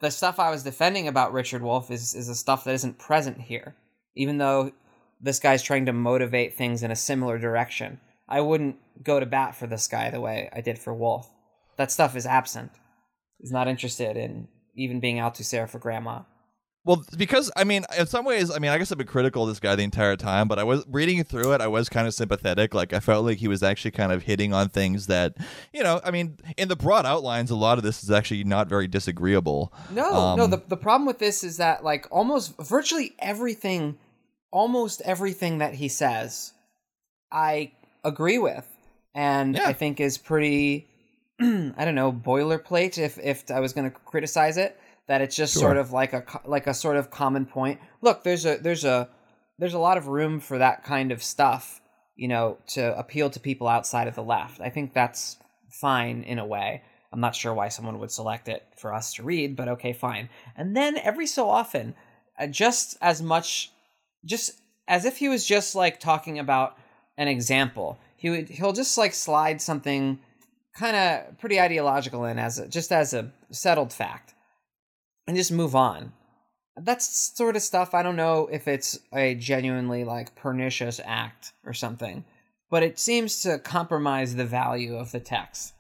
[0.05, 3.41] the stuff I was defending about Richard Wolff is is the stuff that isn't present
[3.41, 3.75] here.
[4.15, 4.73] Even though
[5.21, 9.57] this guy's trying to motivate things in a similar direction, I wouldn't go to bat
[9.57, 11.33] for this guy the way I did for Wolff.
[11.77, 12.73] That stuff is absent.
[13.39, 16.21] He's not interested in even being Althusser for grandma.
[16.87, 19.49] Well, because I mean, in some ways, I mean, I guess I've been critical of
[19.49, 21.63] this guy the entire time, but I was reading through it.
[21.63, 22.75] I was kind of sympathetic.
[22.75, 25.35] Like I felt like he was actually kind of hitting on things that,
[25.73, 28.69] you know, I mean, in the broad outlines, a lot of this is actually not
[28.69, 29.73] very disagreeable.
[29.91, 30.45] No, no.
[30.45, 33.97] Um, The the problem with this is that like almost virtually everything,
[34.51, 36.53] almost everything that he says,
[37.33, 37.73] I
[38.05, 38.67] agree with,
[39.15, 39.69] and Yeah.
[39.69, 40.87] I think is pretty.
[41.41, 42.99] I don't know boilerplate.
[42.99, 45.63] If if I was going to criticize it, that it's just Sure.
[45.63, 47.81] sort of like a like a sort of common point.
[48.01, 49.09] Look, there's a there's a
[49.59, 51.81] there's a lot of room for that kind of stuff,
[52.17, 54.61] you know, to appeal to people outside of the left.
[54.61, 55.37] I think that's
[55.71, 56.83] fine in a way.
[57.13, 60.29] I'm not sure why someone would select it for us to read, but okay, fine.
[60.57, 61.95] And then every so often,
[62.39, 63.71] uh, just as much,
[64.25, 66.77] just as if he was just like talking about
[67.17, 70.19] an example, he would he'll just like slide something
[70.77, 74.34] kind of pretty ideological in as a, just as a settled fact,
[75.27, 76.13] and just move on.
[76.77, 77.95] That's sort of stuff.
[77.95, 82.25] I don't know if it's a genuinely like pernicious act or something,
[82.71, 85.73] but it seems to compromise the value of the text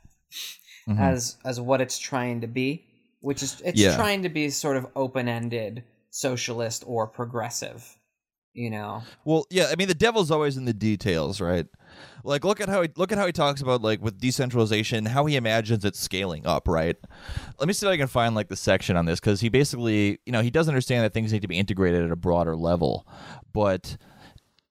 [0.88, 1.00] Mhm.
[1.00, 2.84] as as what it's trying to be,
[3.20, 3.96] which is it's Yeah.
[3.96, 7.98] trying to be sort of open-ended socialist or progressive,
[8.52, 9.02] you know.
[9.24, 11.66] Well, yeah, I mean the devil's always in the details, right?
[12.22, 15.26] Like look at how he look at how he talks about like with decentralization, how
[15.26, 16.96] he imagines it scaling up, right?
[17.58, 20.18] Let me see if I can find like the section on this because he basically,
[20.24, 23.06] you know, he does understand that things need to be integrated at a broader level,
[23.52, 23.96] but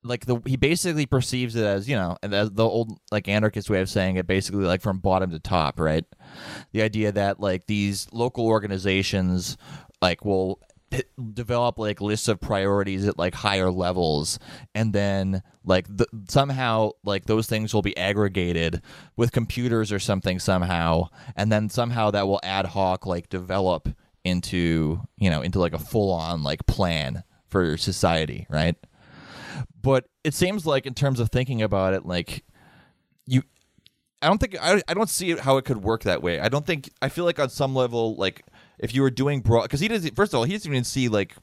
[0.03, 3.79] like the he basically perceives it as you know as the old like anarchist way
[3.79, 6.03] of saying it basically like from bottom to top right
[6.73, 9.57] the idea that like these local organizations
[10.01, 10.59] like will
[10.93, 11.03] p-
[11.33, 14.37] develop like lists of priorities at like higher levels
[14.75, 18.79] and then like the, somehow like those things will be aggregated
[19.17, 23.89] with computers or something somehow and then somehow that will ad hoc like develop
[24.23, 28.75] into you know into like a full on like plan for society right?
[29.81, 32.43] But it seems like in terms of thinking about it like
[33.25, 33.41] you
[34.21, 36.39] i don't think i, I don't see how it could work that way.
[36.39, 38.45] I don't think i feel like on some level like
[38.79, 41.07] if you were doing broad because he doesn't first of all he doesn't even see
[41.09, 41.35] like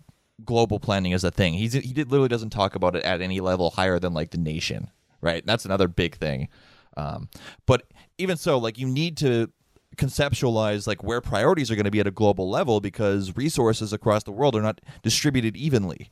[0.45, 1.55] global planning as a thing.
[1.55, 4.39] He's he did, literally doesn't talk about it at any level higher than like the
[4.39, 4.91] nation
[5.21, 5.45] right?
[5.45, 6.49] That's another big thing.
[6.97, 7.29] Um,
[7.67, 7.85] but
[8.19, 9.51] even so like you need to
[9.97, 14.23] conceptualize like where priorities are going to be at a global level because resources across
[14.25, 16.11] the world are not distributed evenly.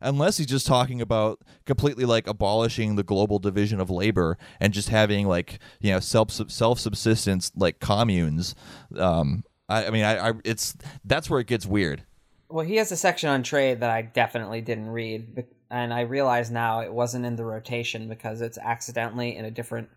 [0.00, 4.90] Unless he's just talking about completely like abolishing the global division of labor and just
[4.90, 8.54] having like you know self self subsistence like communes.
[8.94, 12.02] Um, I, I mean, I, I it's that's where it gets weird.
[12.48, 16.50] Well, he has a section on trade that I definitely didn't read, and I realize
[16.50, 19.88] now it wasn't in the rotation because it's accidentally in a different.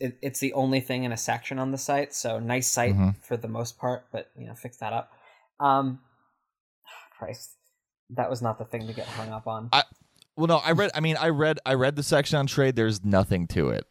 [0.00, 3.16] It, it's the only thing in a section on the site, so nice site Mhm.
[3.22, 5.10] for the most part, but you know, fix that up.
[5.60, 6.00] Um,
[7.18, 7.50] Christ,
[8.10, 9.68] that was not the thing to get hung up on.
[9.72, 9.82] I,
[10.36, 10.90] well, no, I read.
[10.94, 11.58] I mean, I read.
[11.64, 12.76] I read the section on trade.
[12.76, 13.86] There's nothing to it.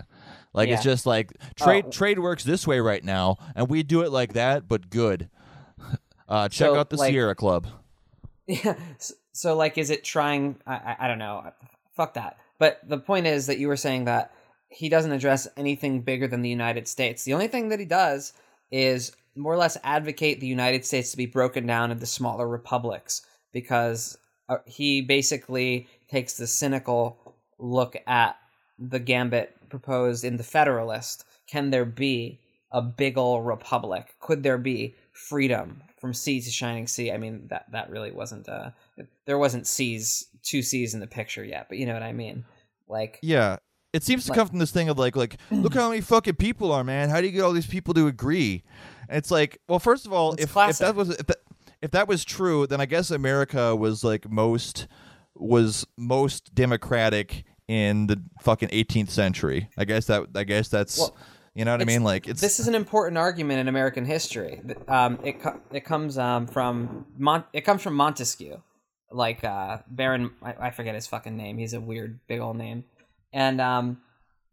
[0.54, 1.86] Like it's just like trade.
[1.88, 1.92] Oh.
[1.92, 5.30] Trade works this way right now, and we do it like that, but good.
[6.30, 7.68] Uh, check So, out the like- Sierra Club.
[8.48, 8.76] Yeah.
[8.98, 10.56] So, so, like, is it trying?
[10.66, 11.52] I, I, I don't know.
[11.96, 12.38] Fuck that.
[12.60, 14.32] But the point is that you were saying that
[14.70, 17.24] he doesn't address anything bigger than the United States.
[17.24, 18.34] The only thing that he does
[18.72, 23.22] is more or less advocate the United States to be broken down into smaller republics
[23.52, 24.18] because
[24.50, 28.38] uh, he basically takes the cynical look at
[28.80, 31.26] the gambit proposed in the Federalist.
[31.48, 32.40] Can there be
[32.72, 34.16] a big ol' republic?
[34.20, 37.12] Could there be freedom from sea to shining sea?
[37.12, 38.48] I mean, that that really wasn't.
[38.48, 38.70] Uh,
[39.26, 42.46] there wasn't seas, two seas in the picture yet, but you know what I mean.
[42.88, 43.58] Like, Yeah.
[43.94, 46.36] It seems to Like- come from this thing of like, like, look how many fucking
[46.36, 47.10] people are, man.
[47.10, 48.64] How do you get all these people to agree?
[49.08, 51.38] And it's like, well, first of all, if, if that was if that,
[51.82, 54.88] if that was true, then I guess America was like most
[55.36, 59.70] was most democratic in the fucking 18th century.
[59.78, 61.16] I guess that I guess that's Well,
[61.56, 62.04] you know what I mean.
[62.04, 64.62] Like it's this is an important argument in American history.
[64.88, 68.58] Um, it co- it comes um, from Mon- it comes from Montesquieu.
[69.12, 70.32] like uh, Baron.
[70.42, 71.58] I, I forget his fucking name.
[71.58, 72.86] He's a weird big old name,
[73.32, 74.02] and um,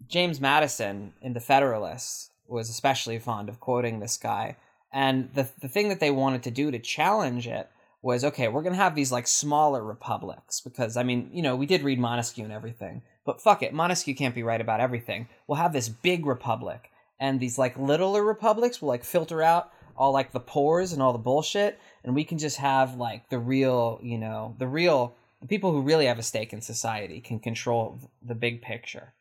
[0.07, 4.57] James Madison in the Federalists was especially fond of quoting this guy.
[4.93, 7.71] And the the thing that they wanted to do to challenge it
[8.03, 11.67] was okay, we're gonna have these like smaller republics because I mean, you know, we
[11.67, 15.29] did read Montesquieu and everything, but fuck it, Montesquieu can't be right about everything.
[15.47, 20.13] We'll have this big republic, and these like littler republics will like filter out all
[20.13, 23.99] like the pores and all the bullshit, and we can just have like the real,
[24.03, 27.99] you know, the real the people who really have a stake in society can control
[28.23, 29.15] the big picture.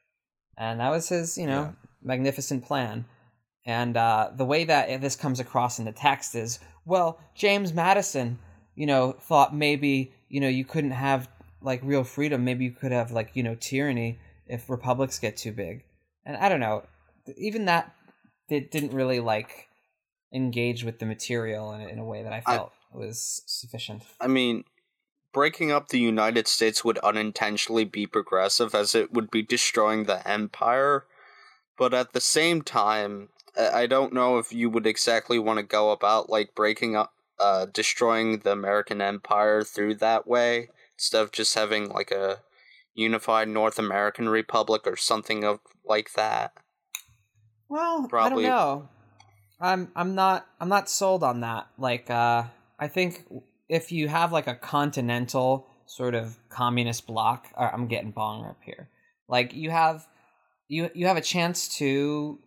[0.57, 1.71] And that was his, you know, Yeah.
[2.01, 3.05] magnificent plan.
[3.65, 8.37] And uh, the way that this comes across in the text is, well, James Madison,
[8.79, 11.27] you know, thought maybe, you know, you couldn't have
[11.61, 12.45] like real freedom.
[12.45, 15.83] Maybe you could have like, you know, tyranny if republics get too big.
[16.25, 16.83] And I don't know,
[17.35, 17.93] even that
[18.47, 19.67] it didn't really like
[20.33, 24.03] engage with the material in, in a way that I I- felt was sufficient.
[24.21, 24.63] I mean,
[25.33, 30.25] breaking up the United States would unintentionally be progressive as it would be destroying the
[30.25, 31.03] empire.
[31.77, 33.27] But at the same time,
[33.57, 37.11] I I don't know if you would exactly want to go about like breaking up,
[37.39, 42.39] uh, destroying the American empire through that way instead of just having like a
[42.93, 46.53] unified North American republic or something of like that.
[47.69, 48.89] Well, Probably- I don't know.
[49.61, 51.67] I'm I'm not I'm not sold on that.
[51.77, 52.43] Like uh
[52.79, 53.25] I think
[53.67, 58.57] if you have like a continental sort of communist bloc, or I'm getting bong up
[58.63, 58.89] here.
[59.27, 60.07] Like you have
[60.67, 62.39] you you have a chance to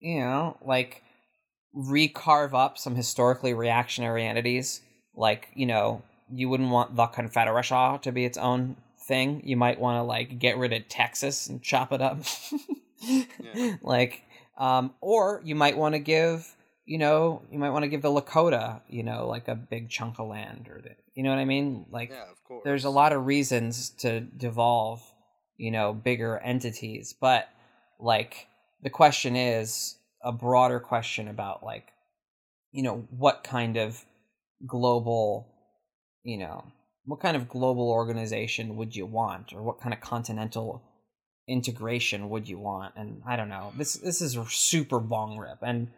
[0.00, 1.02] you know, like
[1.78, 4.80] recarve up some historically reactionary entities.
[5.14, 8.76] Like, you know, you wouldn't want the Confederation to be its own
[9.06, 9.42] thing.
[9.44, 12.20] You might want to like get rid of Texas and chop it up.
[13.80, 14.24] Like
[14.58, 16.52] um or you might want to give
[16.84, 20.18] you know, you might want to give the Lakota, you know, like a big chunk
[20.18, 21.84] of land or the, you know what I mean?
[21.90, 22.62] Like Yeah, of course.
[22.64, 25.00] there's a lot of reasons to devolve,
[25.58, 27.48] you know, bigger entities, but
[28.00, 28.48] like
[28.82, 31.92] the question is a broader question about like
[32.72, 34.04] you know, what kind of
[34.66, 35.48] global,
[36.22, 36.64] you know,
[37.04, 40.82] what kind of global organization would you want or what kind of continental
[41.48, 42.94] integration would you want?
[42.96, 43.72] And I don't know.
[43.76, 45.88] This this is super bong rip and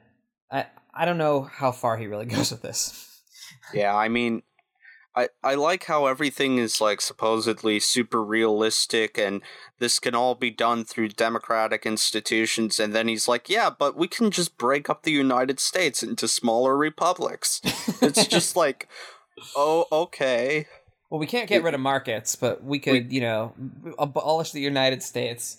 [0.51, 3.07] I I don't know how far he really goes with this.
[3.75, 4.43] Yeah, I mean,
[5.17, 9.43] I I like how everything is like supposedly super realistic, and
[9.79, 12.79] this can all be done through democratic institutions.
[12.79, 16.29] And then he's like, "Yeah, but we can just break up the United States into
[16.29, 17.61] smaller republics."
[18.01, 18.89] It's just like,
[19.57, 20.67] oh, okay.
[21.11, 23.53] Well, we can't get rid of markets, but we could, you know,
[23.99, 25.59] abolish the United States.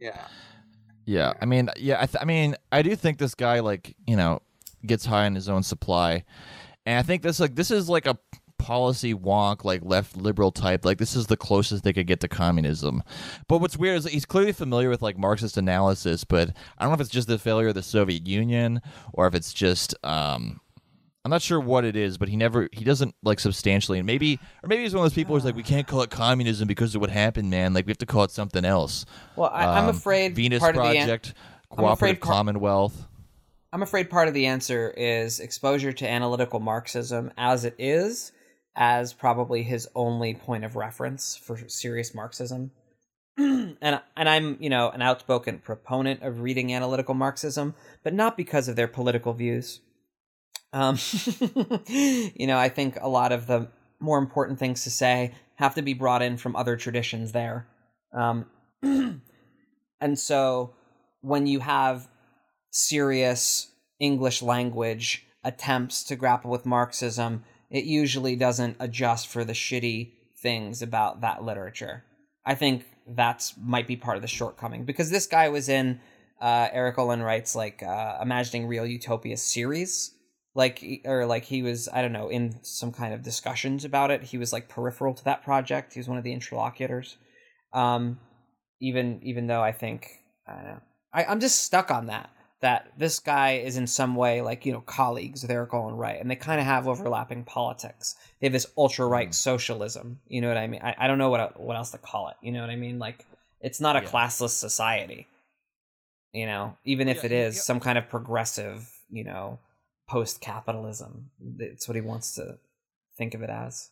[0.00, 0.26] Yeah,
[1.04, 4.16] Yeah, I mean, yeah, I, th- I mean, I do think this guy like you
[4.16, 4.42] know
[4.86, 6.24] gets high on his own supply,
[6.86, 8.18] and I think this like this is like a
[8.58, 12.28] policy wonk like left liberal type like this is the closest they could get to
[12.28, 13.02] communism
[13.48, 16.94] but what's weird is he's clearly familiar with like marxist analysis but i don't know
[16.94, 18.80] if it's just the failure of the soviet union
[19.14, 20.60] or if it's just um
[21.24, 24.40] I'm not sure what it is, but he never he doesn't like substantially and maybe
[24.64, 26.96] or maybe he's one of those people who's like we can't call it communism because
[26.96, 27.72] of what happened, man.
[27.74, 29.04] Like we have to call it something else.
[29.36, 31.34] Well, I, I'm Um, afraid Venus part of the an- Project,
[31.70, 33.06] I'm Cooperative Commonwealth.
[33.72, 38.32] I'm afraid part of the answer is exposure to analytical Marxism as it is,
[38.76, 42.70] as probably his only point of reference for serious Marxism.
[43.38, 48.68] and and I'm, you know, an outspoken proponent of reading analytical Marxism, but not because
[48.68, 49.80] of their political views.
[50.74, 50.98] Um,
[51.86, 53.68] you know, I think a lot of the
[54.00, 57.66] more important things to say have to be brought in from other traditions there.
[58.12, 58.46] Um,
[58.82, 60.74] and so
[61.22, 62.08] when you have
[62.72, 63.68] serious
[64.00, 70.12] English language attempts to grapple with Marxism, it usually doesn't adjust for the shitty
[70.42, 72.04] things about that literature.
[72.44, 76.00] I think that's might be part of the shortcoming because this guy was in
[76.40, 80.12] uh, Erik Olin Wright's like uh, Imagining Real Utopia series,
[80.54, 84.24] like or like he was I don't know in some kind of discussions about it.
[84.24, 85.94] He was like peripheral to that project.
[85.94, 87.16] He was one of the interlocutors.
[87.72, 88.18] Um,
[88.80, 90.08] even even though I think
[90.46, 90.80] I don't know,
[91.14, 92.30] I, I'm just stuck on that.
[92.62, 96.30] That this guy is in some way like you know colleagues they're going right and
[96.30, 98.14] they kind of have overlapping politics.
[98.40, 99.32] They have this ultra right hmm.
[99.32, 100.20] socialism.
[100.28, 100.80] You know what I mean?
[100.82, 102.36] I, I don't know what what else to call it.
[102.40, 102.98] You know what I mean?
[102.98, 103.26] Like
[103.60, 104.08] it's not a Yeah.
[104.08, 105.26] classless society.
[106.32, 107.62] You know, even if Yeah, it is yeah.
[107.62, 109.58] some kind of progressive, you know,
[110.08, 111.30] post capitalism.
[111.58, 112.58] It's what he wants to
[113.16, 113.90] think of it as.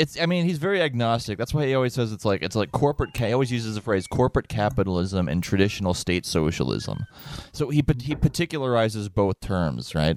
[0.00, 1.36] It's I mean he's very agnostic.
[1.36, 3.14] That's why he always says it's like it's like corporate.
[3.16, 7.04] He always uses the phrase corporate capitalism and traditional state socialism.
[7.52, 10.16] So he he particularizes both terms, right?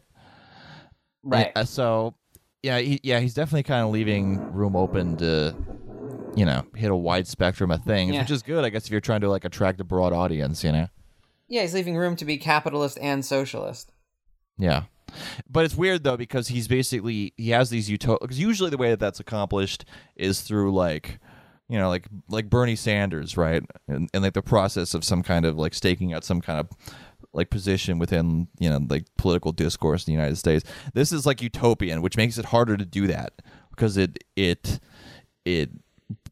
[1.21, 1.51] Right.
[1.55, 2.15] Uh, so
[2.61, 5.53] yeah, he, yeah, he's definitely kind of leaving room open to,
[6.33, 8.21] you know, hit a wide spectrum of things, Yeah.
[8.21, 10.71] which is good, I guess, if you're trying to like attract a broad audience, you
[10.71, 10.87] know.
[11.49, 13.91] Yeah, he's leaving room to be capitalist and socialist.
[14.57, 14.83] Yeah.
[15.49, 18.89] But it's weird though because he's basically he has these utopia because usually the way
[18.89, 19.85] that that's accomplished
[20.15, 21.19] is through like
[21.69, 25.45] you know like like Bernie Sanders right and, and like the process of some kind
[25.45, 26.69] of like staking out some kind of
[27.33, 30.63] like position within you know like political discourse in the United States.
[30.93, 33.41] This is like utopian, which makes it harder to do that
[33.71, 34.79] because it it
[35.45, 35.71] it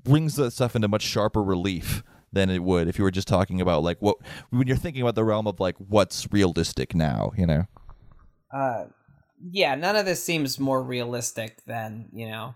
[0.03, 2.03] brings that stuff into much sharper relief
[2.33, 4.17] than it would if you were just talking about like what
[4.51, 7.65] when you're thinking about the realm of like what's realistic now, you know.
[8.53, 8.85] Uh,
[9.51, 12.55] yeah, none of this seems more realistic than you know,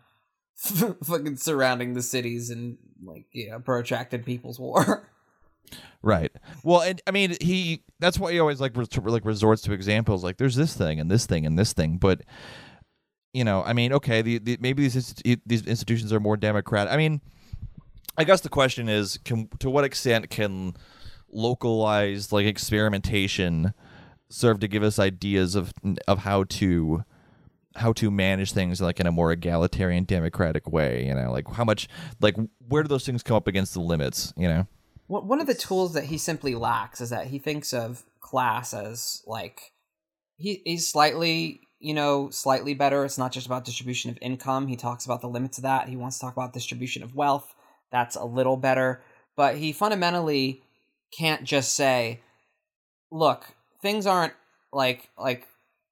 [1.03, 5.09] fucking surrounding the cities and like you know, protracted people's war.
[6.03, 6.31] Right.
[6.63, 7.81] Well, and I mean, he.
[7.99, 11.25] That's why he always like like resorts to examples like there's this thing and this
[11.25, 12.21] thing and this thing, but
[13.33, 15.15] you know, I mean, okay, the, the maybe these
[15.45, 16.93] these institutions are more democratic.
[16.93, 17.19] I mean,
[18.17, 20.75] I guess the question is, can to what extent can
[21.31, 23.73] localized like experimentation
[24.29, 25.73] serve to give us ideas of
[26.07, 27.03] of how to
[27.75, 31.63] how to manage things like in a more egalitarian democratic way you know like how
[31.63, 31.87] much
[32.21, 32.35] like
[32.67, 34.67] where do those things come up against the limits you know
[35.07, 38.73] One one of the tools that he simply lacks is that he thinks of class
[38.73, 39.73] as like
[40.37, 43.05] he he's slightly you know slightly better.
[43.05, 44.67] It's not just about distribution of income.
[44.67, 45.87] He talks about the limits of that.
[45.89, 47.53] He wants to talk about distribution of wealth.
[47.91, 49.03] That's a little better,
[49.35, 50.63] but he fundamentally
[51.15, 52.21] can't just say,
[53.11, 53.55] "Look,
[53.85, 54.33] things aren't
[54.73, 55.47] like like."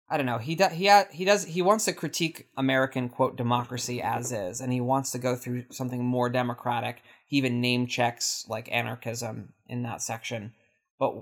[0.10, 0.38] I don't know.
[0.38, 0.74] He does.
[0.74, 1.46] He ha- he does.
[1.46, 5.66] He wants to critique American quote democracy as is, and he wants to go through
[5.72, 7.02] something more democratic.
[7.26, 10.54] He even name checks like anarchism in that section.
[11.00, 11.14] But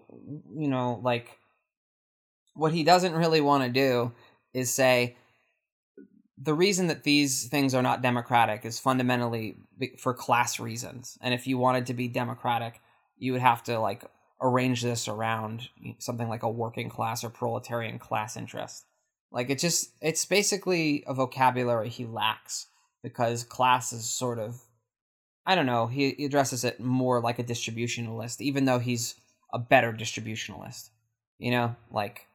[0.58, 1.38] you know, like
[2.54, 4.12] what he doesn't really want to do
[4.54, 5.16] is say
[6.38, 9.56] the reason that these things are not democratic is fundamentally
[9.98, 11.18] for class reasons.
[11.22, 12.82] And if you wanted to be democratic,
[13.18, 14.04] you would have to like
[14.42, 15.70] arrange this around
[16.00, 18.86] something like a working class or proletarian class interest.
[19.32, 22.68] Like it just it's basically a vocabulary he lacks
[23.04, 24.62] because class is sort of
[25.46, 29.16] I don't know, he, he addresses it more like a distributionalist, even though he's
[29.52, 30.90] a better distributionalist.
[31.40, 32.28] You know, like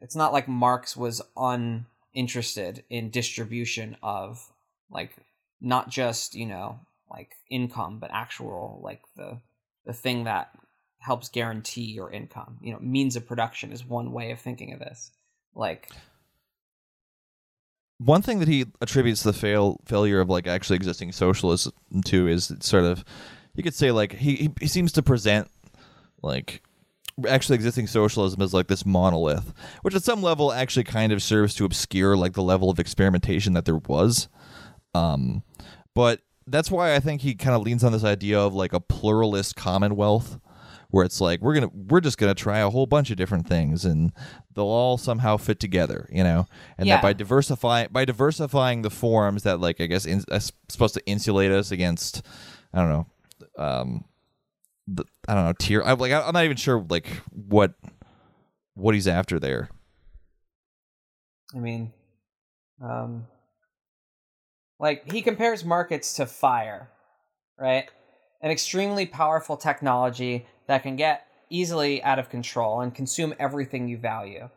[0.00, 4.52] it's not like Marx was uninterested in distribution of
[4.90, 5.16] like
[5.60, 9.40] not just, you know, like income, but actual like the
[9.86, 10.50] the thing that
[11.04, 12.56] helps guarantee your income.
[12.62, 15.10] You know, means of production is one way of thinking of this.
[15.54, 15.90] Like
[17.98, 21.72] one thing that he attributes the fail failure of like actually existing socialism
[22.06, 23.04] to is sort of
[23.54, 25.48] you could say like he he, seems to present
[26.22, 26.62] like
[27.28, 29.52] actually existing socialism as like this monolith
[29.82, 33.52] which at some level actually kind of serves to obscure like the level of experimentation
[33.52, 34.28] that there was
[34.94, 35.44] um
[35.94, 38.80] but that's why i think he kind of leans on this idea of like a
[38.80, 40.40] pluralist commonwealth
[40.94, 43.84] where it's like we're gonna we're just gonna try a whole bunch of different things
[43.84, 44.12] and
[44.54, 46.46] they'll all somehow fit together you know
[46.78, 46.94] and Yeah.
[46.96, 50.38] that by diversifying by diversifying the forms that like i guess in, uh,
[50.68, 52.22] supposed to insulate us against
[52.72, 53.06] i don't know
[53.58, 54.04] um
[54.86, 57.74] the, i don't know tier i'm like i'm not even sure like what
[58.74, 59.68] what he's after there
[61.54, 61.92] I mean,
[62.82, 63.26] um,
[64.80, 66.88] like he compares markets to fire,
[67.58, 67.84] right?
[68.42, 73.98] An extremely powerful technology that can get easily out of control and consume everything you
[73.98, 74.48] value.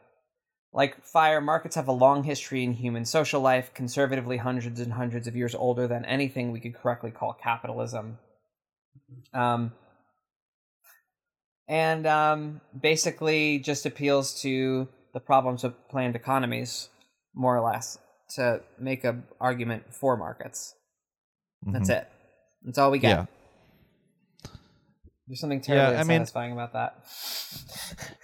[0.74, 5.28] Like fire, markets have a long history in human social life, conservatively hundreds and hundreds
[5.28, 8.20] of years older than anything we could correctly call capitalism.
[9.34, 9.72] Um,
[11.68, 16.90] and um, basically just appeals to the problems of planned economies,
[17.34, 17.98] more or less,
[18.36, 20.76] to make an argument for markets.
[21.66, 22.08] That's it.
[22.64, 23.18] That's all we get.
[23.18, 23.22] Mm-hmm.
[23.22, 23.37] yeah
[25.28, 27.04] There's something terribly I mean- satisfying about that.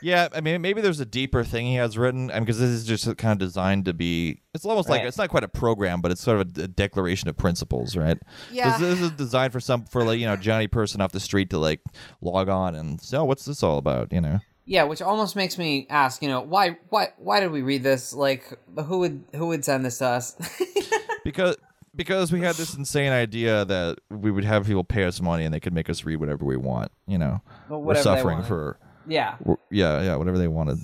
[0.01, 2.29] Yeah, I mean, maybe there's a deeper thing he has written.
[2.29, 4.41] I mean, because this is just kind of designed to be.
[4.53, 7.29] It's almost like it's not quite a program, but it's sort of a, a declaration
[7.29, 8.17] of principles, right?
[8.51, 8.77] Yeah.
[8.77, 11.49] This, this is designed for some for like you know Johnny person off the street
[11.51, 11.79] to like
[12.19, 14.11] log on and say, oh, what's this all about?
[14.11, 14.39] You know.
[14.65, 18.13] Yeah, which almost makes me ask, you know, why, why, why did we read this?
[18.13, 20.37] Like, who would, who would send this to us?
[21.25, 21.57] because
[21.95, 25.53] because we had this insane idea that we would have people pay us money and
[25.53, 26.91] they could make us read whatever we want.
[27.07, 28.77] You know, Well, we're suffering for
[29.07, 29.35] yeah,
[29.69, 30.79] yeah yeah whatever they wanted.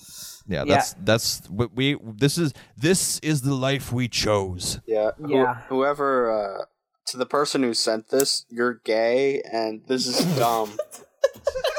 [0.48, 0.76] Yeah, Yeah.
[0.76, 1.98] that's that's what we.
[2.04, 4.80] This is this is the life we chose.
[4.88, 5.12] Yeah.
[5.18, 5.62] who- Yeah.
[5.70, 6.66] whoever, uh,
[7.08, 10.72] to the person who sent this, you're gay and this is dumb.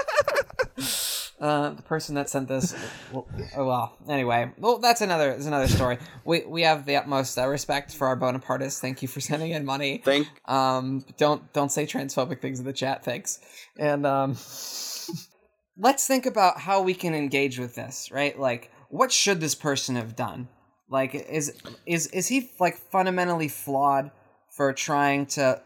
[1.40, 2.74] Uh, the person that sent this,
[3.10, 3.26] well,
[3.56, 3.96] oh well.
[4.10, 5.96] Anyway, well, that's another that's another story.
[6.22, 8.78] We we have the utmost uh, respect for our Bonapartists.
[8.78, 10.02] Thank you for sending in money.
[10.04, 13.06] Thank Um, don't don't say transphobic things in the chat.
[13.06, 13.40] Thanks.
[13.78, 14.32] And um,
[15.78, 18.10] let's think about how we can engage with this.
[18.12, 18.38] Right?
[18.38, 20.46] Like, what should this person have done?
[20.90, 24.10] Like, is is is he like fundamentally flawed
[24.54, 25.62] for trying to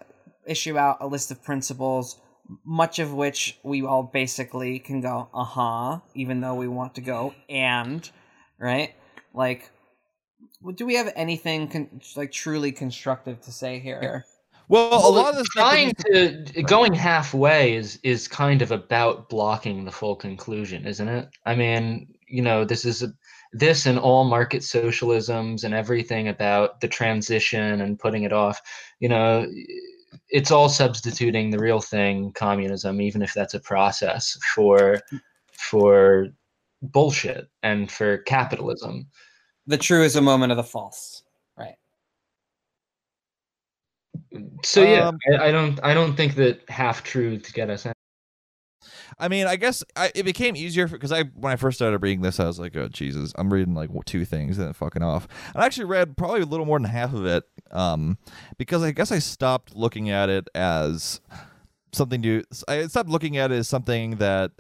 [0.47, 2.21] issue out a list of principles?
[2.65, 7.01] Much of which we all basically can go, uh huh, even though we want to
[7.01, 8.11] go and,
[8.59, 8.95] right?
[9.33, 9.71] Like,
[10.75, 14.25] do we have anything con- like truly constructive to say here?
[14.69, 19.29] Well, a lot of this trying he's- to going halfway is is kind of about
[19.29, 21.29] blocking the full conclusion, isn't it?
[21.45, 23.09] I mean, you know, this is a,
[23.53, 28.61] this and all market socialisms and everything about the transition and putting it off.
[29.01, 29.47] You know,
[30.29, 35.01] it's all substituting the real thing, communism, even if that's a process for
[35.53, 36.29] for
[36.83, 39.07] bullshit and for capitalism.
[39.67, 41.23] The true is a moment of the false,
[41.57, 41.77] right?
[44.63, 47.87] So yeah, Um, I, I don't I don't think that half truths get us
[49.19, 52.23] I mean, I guess I, it became easier because I when I first started reading
[52.23, 55.29] this, I was like, "Oh Jesus!" I'm reading like two things and then fucking off.
[55.55, 58.19] And I actually read probably a little more than half of it um,
[58.59, 61.21] because I guess I stopped looking at it as
[61.93, 62.43] something to.
[62.69, 64.51] I stopped looking at it as something that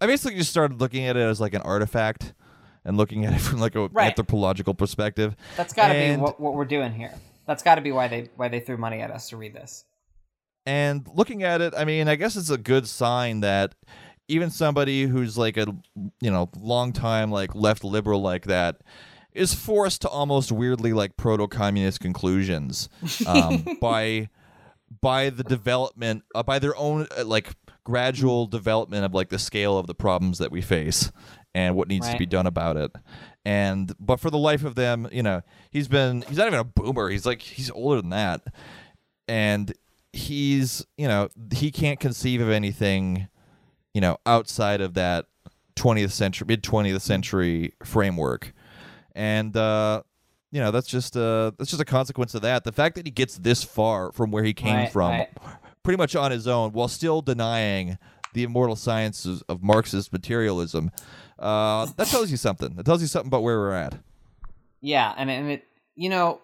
[0.00, 2.32] I basically just started looking at it as like an artifact
[2.84, 4.08] and looking at it from like a Right.
[4.08, 5.36] anthropological perspective.
[5.56, 7.12] That's got to be what, what we're doing here.
[7.46, 9.84] That's got to be why they why they threw money at us to read this.
[10.66, 13.74] And looking at it, I mean, I guess it's a good sign that
[14.28, 15.66] even somebody who's like a
[16.20, 18.80] you know long time like left liberal like that
[19.32, 22.88] is forced to almost weirdly like proto communist conclusions
[23.26, 24.28] um, by
[25.00, 27.54] by the development uh, by their own uh, like
[27.84, 31.10] gradual development of like the scale of the problems that we face
[31.54, 32.92] and what needs to be done about it.
[33.44, 36.64] And but for the life of them you know he's been he's not even a
[36.64, 37.08] boomer.
[37.08, 38.42] He's like he's older than that.
[39.26, 39.72] And
[40.12, 43.28] he's you know he can't conceive of anything
[43.94, 45.26] you know outside of that
[45.76, 48.52] 20th century mid 20th century framework.
[49.14, 50.02] And uh
[50.52, 52.64] you know that's just uh that's just a consequence of that.
[52.64, 55.28] The fact that he gets this far from where he came Right, from right.
[55.82, 57.98] pretty much on his own while still denying
[58.34, 60.90] the immortal sciences of marxist materialism
[61.38, 62.74] uh that tells you something.
[62.74, 63.94] That tells you something about where we're at.
[64.80, 65.64] Yeah, and and it
[65.96, 66.40] you know,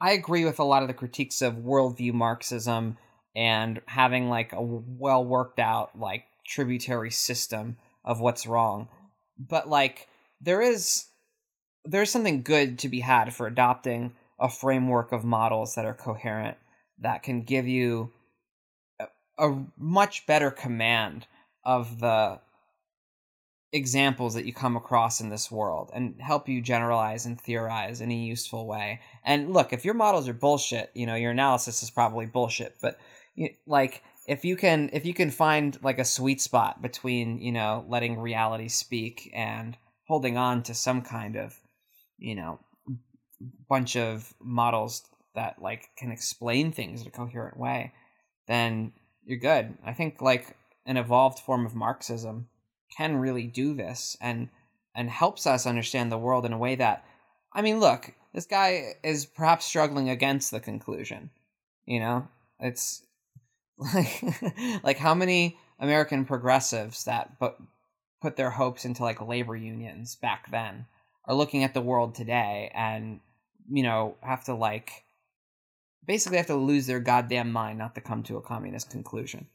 [0.00, 2.96] I agree with a lot of the critiques of worldview Marxism
[3.36, 8.88] and having like a well worked out like tributary system of what's wrong.
[9.38, 10.08] But like
[10.40, 11.06] there is
[11.84, 16.56] there's something good to be had for adopting a framework of models that are coherent
[16.98, 18.10] that can give you
[18.98, 19.06] a,
[19.38, 21.26] a much better command
[21.64, 22.40] of the
[23.72, 28.10] examples that you come across in this world and help you generalize and theorize in
[28.10, 29.00] a useful way.
[29.24, 32.98] And look, if your models are bullshit, you know, your analysis is probably bullshit, but
[33.34, 37.52] you, like if you can if you can find like a sweet spot between, you
[37.52, 41.56] know, letting reality speak and holding on to some kind of,
[42.18, 42.58] you know,
[43.68, 45.02] bunch of models
[45.34, 47.92] that like can explain things in a coherent way,
[48.48, 48.92] then
[49.24, 49.78] you're good.
[49.86, 50.56] I think like
[50.86, 52.48] an evolved form of Marxism
[52.96, 54.48] can really do this and
[54.94, 57.04] and helps us understand the world in a way that
[57.52, 61.30] I mean, look, this guy is perhaps struggling against the conclusion.
[61.86, 62.28] You know,
[62.58, 63.02] it's
[63.78, 64.22] like
[64.82, 67.58] like how many American progressives that but
[68.20, 70.86] put their hopes into like labor unions back then
[71.24, 73.20] are looking at the world today and
[73.70, 75.04] you know have to like
[76.06, 79.46] basically have to lose their goddamn mind not to come to a communist conclusion.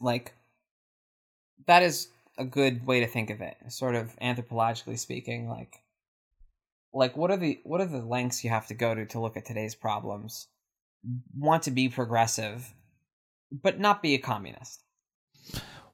[0.00, 0.34] Like
[1.66, 5.82] that is a good way to think of it sort of anthropologically speaking like
[6.92, 9.36] like what are the what are the lengths you have to go to to look
[9.36, 10.48] at today's problems?
[11.36, 12.74] Want to be progressive
[13.62, 14.82] but not be a communist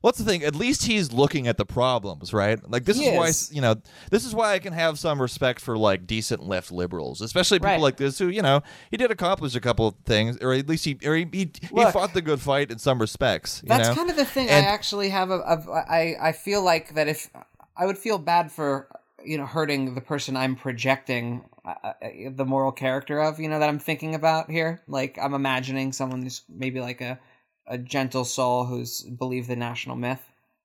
[0.02, 0.42] What's the thing?
[0.44, 2.58] At least he's looking at the problems, right?
[2.70, 3.50] Like this He is why is.
[3.54, 3.76] you know
[4.10, 7.70] this is why I can have some respect for like decent left liberals, especially people
[7.70, 7.80] Right.
[7.80, 10.84] like this who you know he did accomplish a couple of things, or at least
[10.84, 13.62] he or he he, he fought the good fight in some respects.
[13.64, 13.94] You That's know?
[13.94, 14.48] kind of the thing.
[14.48, 15.72] And- I actually have a, a.
[15.88, 17.30] I I feel like that if
[17.76, 18.88] I would feel bad for
[19.24, 21.92] you know hurting the person I'm projecting uh, uh,
[22.34, 24.82] the moral character of you know that I'm thinking about here.
[24.88, 27.20] Like I'm imagining someone who's maybe like a
[27.66, 30.22] a gentle soul who's believed the national myth.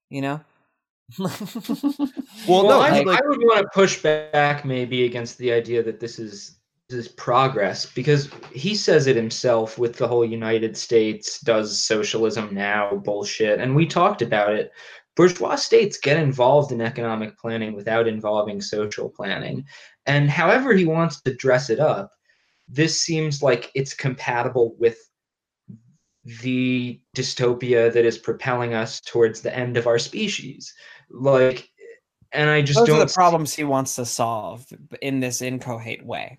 [0.10, 0.42] You know.
[1.20, 1.32] well,
[2.48, 5.84] Well, no, I, I, like, I would want to push back maybe against the idea
[5.84, 6.58] that this is
[6.90, 12.54] this is progress because he says it himself with the whole United States does socialism
[12.54, 14.72] now bullshit, and we talked about it
[15.18, 19.66] bourgeois states get involved in economic planning without involving social planning.
[20.06, 22.12] And however he wants to dress it up,
[22.70, 24.98] this seems like it's compatible with
[26.42, 30.74] the dystopia that is propelling us towards the end of our species.
[31.10, 31.70] Like,
[32.34, 34.66] and I just Those don't are the problems he wants to solve
[35.02, 36.38] in this incoherent way.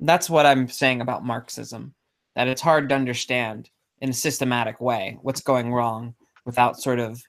[0.00, 1.94] That's what I'm saying about Marxism.
[2.34, 3.70] That it's hard to understand
[4.02, 6.14] in a systematic way what's going wrong
[6.44, 7.22] without sort of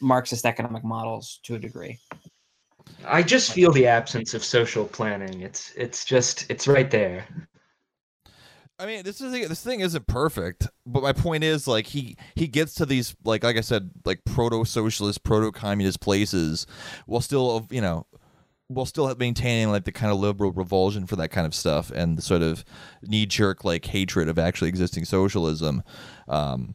[0.00, 1.98] Marxist economic models to a degree.
[3.06, 5.40] I just feel the absence of social planning.
[5.40, 7.26] It's it's just it's right there.
[8.82, 12.48] I mean, this is this thing isn't perfect, but my point is like he he
[12.48, 16.66] gets to these like like I said like proto socialist, proto communist places
[17.06, 18.06] while still you know
[18.66, 22.18] while still maintaining like the kind of liberal revulsion for that kind of stuff and
[22.18, 22.64] the sort of
[23.02, 25.84] knee jerk like hatred of actually existing socialism.
[26.26, 26.74] Um,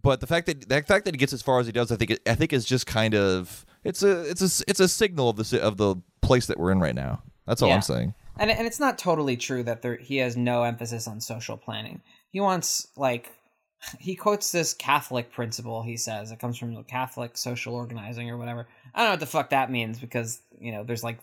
[0.00, 1.96] but the fact that the fact that he gets as far as he does, I
[1.96, 5.36] think I think is just kind of it's a it's a it's a signal of
[5.36, 7.24] the of the place that we're in right now.
[7.48, 7.76] That's all Yeah.
[7.76, 8.14] I'm saying.
[8.38, 12.00] And and it's not totally true that there he has no emphasis on social planning.
[12.30, 13.32] He wants like
[13.98, 15.82] he quotes this Catholic principle.
[15.82, 18.66] He says it comes from the Catholic social organizing or whatever.
[18.94, 21.18] I don't know what the fuck that means because you know there's like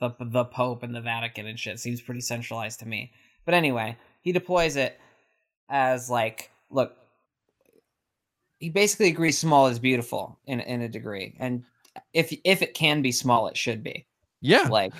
[0.00, 1.78] the the Pope and the Vatican and shit.
[1.78, 3.12] Seems pretty centralized to me.
[3.44, 4.98] But anyway, he deploys it
[5.68, 6.96] as like, look,
[8.58, 11.64] he basically agrees small is beautiful in in a degree, and
[12.12, 14.06] if if it can be small, it should be.
[14.40, 14.92] Yeah, Like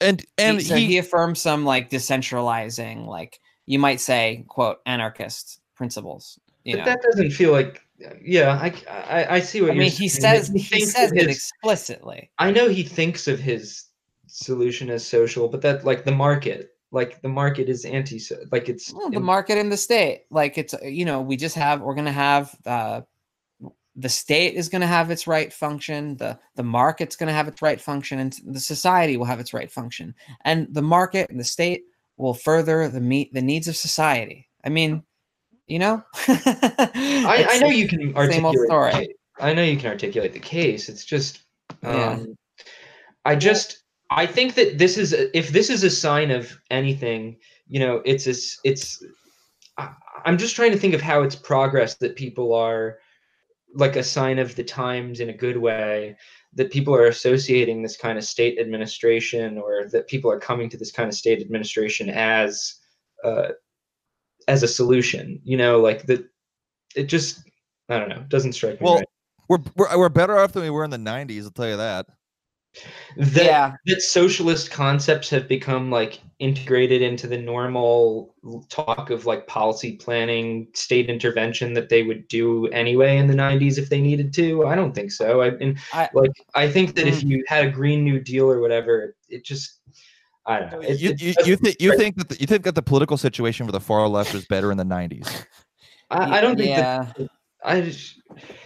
[0.00, 5.60] and and he, so he, affirms some like decentralizing, like you might say, quote, anarchist
[5.74, 6.38] principles.
[6.64, 7.82] You But know, that doesn't feel like
[8.22, 11.16] yeah, I, I, I see what I you're mean, he says he thinks says of
[11.18, 12.30] it his- explicitly.
[12.38, 13.84] I know he thinks of his
[14.26, 18.20] solution as social, but that like the market, like the market is anti
[18.52, 21.54] like it's Well, the market and the state, like it's uh, you know, we just
[21.56, 23.00] have we're gonna have uh,
[23.96, 27.80] the state is gonna have its right function, the the market's gonna have its right
[27.80, 31.84] function, and the society will have its right function, and the market and the state
[32.16, 34.48] will further the meet the needs of society.
[34.64, 35.02] I mean,
[35.66, 39.16] you know, I, I know you can articulate.
[39.40, 40.88] I know you can articulate the case.
[40.88, 41.42] It's just,
[41.82, 42.12] Yeah.
[42.12, 42.36] um,
[43.24, 47.36] I just, I think that this is, a, if this is a sign of anything,
[47.68, 49.04] you know, it's a, s- it's.
[49.76, 49.90] I,
[50.24, 52.98] I'm just trying to think of how it's progress that people are,
[53.74, 56.16] like a sign of the times in a good way.
[56.54, 60.78] That people are associating this kind of state administration, or that people are coming to
[60.78, 62.76] this kind of state administration as,
[63.22, 63.48] uh,
[64.48, 65.40] as a solution.
[65.44, 66.24] You know, like that.
[66.94, 67.42] It just,
[67.90, 69.08] I don't know, doesn't strike me Well, right.
[69.48, 71.44] we're, we're we're better off than we were in the '90s.
[71.44, 72.06] I'll tell you that.
[73.16, 78.34] That, yeah, that socialist concepts have become like integrated into the normal
[78.68, 83.78] talk of like policy planning state intervention that they would do anyway in the 90s
[83.78, 87.06] if they needed to i don't think so i mean I- like i think that
[87.06, 87.28] if Mm.
[87.30, 89.80] you had a green new deal or whatever it just
[90.44, 92.74] i don't know it, you you, you, think you think that the, you think that
[92.74, 95.46] the political situation for the far left was better in the '90s?
[96.10, 97.16] I, I don't think that.
[97.64, 98.20] I just,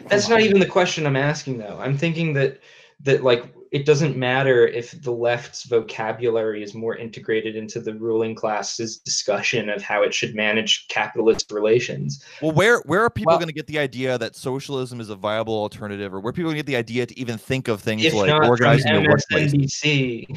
[0.08, 1.78] that's not even the question I'm asking though.
[1.80, 2.60] I'm thinking that
[3.04, 8.34] that like it doesn't matter if the left's vocabulary is more integrated into the ruling
[8.34, 12.24] class's discussion of how it should manage capitalist relations.
[12.42, 15.14] Well, where where are people Well- going to get the idea that socialism is a
[15.14, 18.12] viable alternative, or where people going get the idea to even think of things If
[18.12, 19.52] like not from organizing your workplace?
[19.52, 20.36] MSNBC.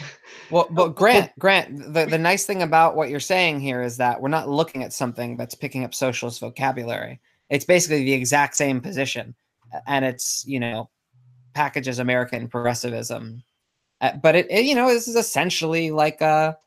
[0.51, 4.21] Well, but Grant, Grant, the, the nice thing about what you're saying here is that
[4.21, 7.19] we're not looking at something that's picking up socialist vocabulary.
[7.49, 9.33] It's basically the exact same position,
[9.87, 10.89] and it's you know
[11.53, 13.43] packages American progressivism,
[14.01, 16.57] Uh, but it, it you know this is essentially like a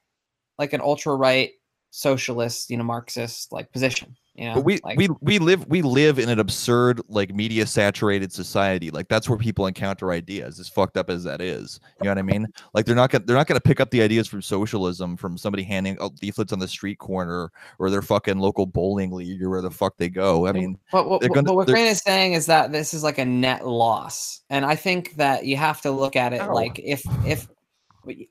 [0.59, 1.53] like an ultra right
[1.91, 4.17] socialist you know Marxist like position.
[4.39, 7.67] You know, But we, like, we we live we live in an absurd like media
[7.67, 8.91] saturated society.
[8.91, 10.61] Like that's where people encounter ideas.
[10.61, 12.47] As fucked up as that is, you know what I mean?
[12.75, 15.63] Like they're not gonna they're not gonna pick up the ideas from socialism from somebody
[15.63, 19.63] handing out leaflets on the street corner or their fucking local bowling league or where
[19.63, 20.47] the fuck they go.
[20.47, 23.03] I mean, But what, what- gonna- but what Grant is saying is that this is
[23.03, 26.79] like a net loss, and I think that you have to look at it like
[26.85, 27.49] if if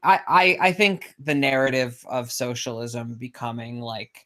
[0.03, 4.25] I, I I think the narrative of socialism becoming like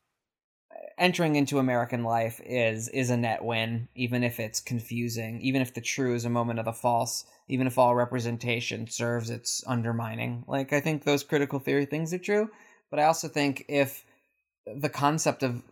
[1.00, 5.74] entering into American life is is a net win, even if it's confusing, even if
[5.74, 10.44] the true is a moment of the false, even if all representation serves its undermining.
[10.48, 12.52] Like I think those critical theory things are true,
[12.92, 14.06] but I also think if
[14.66, 15.64] the concept of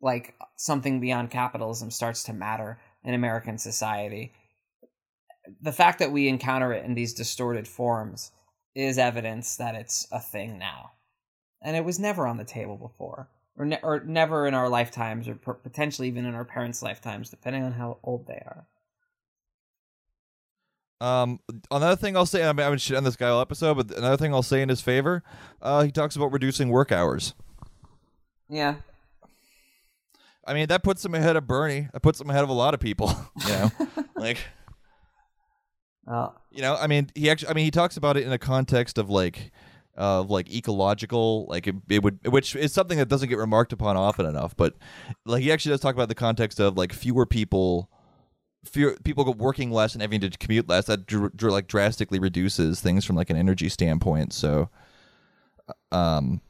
[0.00, 4.32] like something beyond capitalism starts to matter in American society.
[5.60, 8.30] The fact that we encounter it in these distorted forms
[8.74, 10.92] is evidence that it's a thing now.
[11.62, 15.28] And it was never on the table before, or, ne- or never in our lifetimes,
[15.28, 18.66] or per- potentially even in our parents' lifetimes, depending on how old they are.
[21.00, 21.40] Um,
[21.70, 24.16] another thing I'll say, I mean, I should end this guy all episode, but another
[24.16, 25.22] thing I'll say in his favor,
[25.60, 27.34] uh, he talks about reducing work hours.
[28.48, 28.76] Yeah.
[30.46, 31.88] I mean, that puts him ahead of Bernie.
[31.92, 33.14] That puts him ahead of a lot of people.
[33.46, 33.70] You know,
[34.16, 34.38] like
[36.06, 38.38] Well, you know, I mean, he actually, I mean, he talks about it in a
[38.38, 39.52] context of like,
[39.96, 43.96] of like ecological, like it, it would, which is something that doesn't get remarked upon
[43.96, 44.56] often enough.
[44.56, 44.74] But
[45.24, 47.90] like, he actually does talk about the context of like fewer people,
[48.64, 50.86] fewer people working less and having to commute less.
[50.86, 54.32] That dr- dr- like drastically reduces things from like an energy standpoint.
[54.32, 54.68] So,
[55.92, 56.40] um,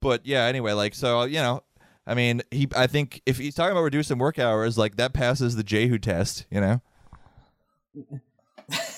[0.00, 1.62] but yeah, anyway, like, so you know.
[2.06, 2.66] I mean, he.
[2.74, 6.46] I think if he's talking about reducing work hours, like that passes the Jehu test,
[6.50, 6.80] you know.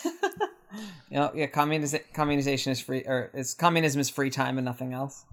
[0.75, 4.93] you know, yeah, communiz- communization is free, or it's communism is free time and nothing
[4.93, 5.25] else.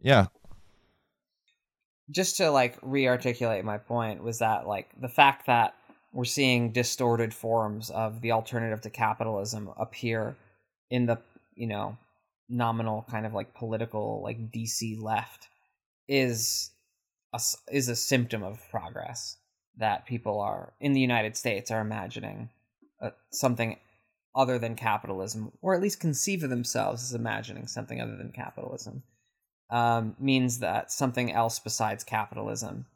[0.00, 0.26] Yeah,
[2.10, 5.74] Just to like re-articulate my point was that like the fact that
[6.12, 10.36] we're seeing distorted forms of the alternative to capitalism appear
[10.90, 11.18] in the
[11.54, 11.96] you know
[12.48, 15.48] nominal kind of like political like DC left
[16.08, 16.70] is
[17.32, 17.40] a,
[17.70, 19.36] is a symptom of progress
[19.78, 22.48] that people are in the United States are imagining
[23.02, 23.76] uh, something
[24.36, 29.02] other than capitalism, or at least conceive of themselves as imagining something other than capitalism,
[29.70, 32.86] um, means that something else besides capitalism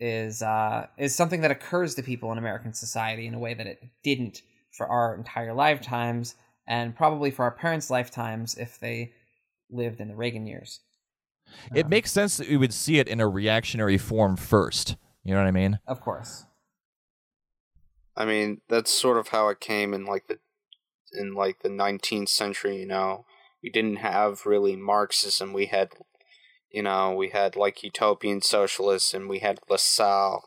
[0.00, 3.66] is uh, is something that occurs to people in American society in a way that
[3.66, 9.12] it didn't for our entire lifetimes, and probably for our parents' lifetimes if they
[9.70, 10.80] lived in the Reagan years.
[11.74, 14.96] It Um, makes sense that we would see it in a reactionary form first.
[15.24, 15.78] You know what I mean?
[15.86, 16.44] of course.
[18.16, 20.38] I mean, that's sort of how it came in like the
[21.12, 23.24] in like the 19th century, you know.
[23.62, 25.52] We didn't have really Marxism.
[25.52, 25.90] We had
[26.70, 30.42] you know, we had like utopian socialism, we had Lassalle,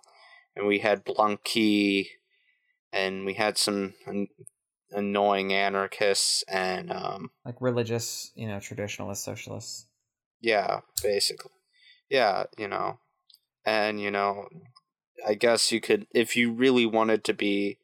[0.56, 2.08] and we had Blanqui,
[2.94, 4.28] and we had some an-
[4.92, 9.88] annoying anarchists and um Like religious, you know, traditionalist socialists.
[10.40, 11.52] yeah, basically.
[12.10, 13.00] Yeah, you know.
[13.66, 14.48] And you know,
[15.26, 17.78] I guess you could if you really wanted to be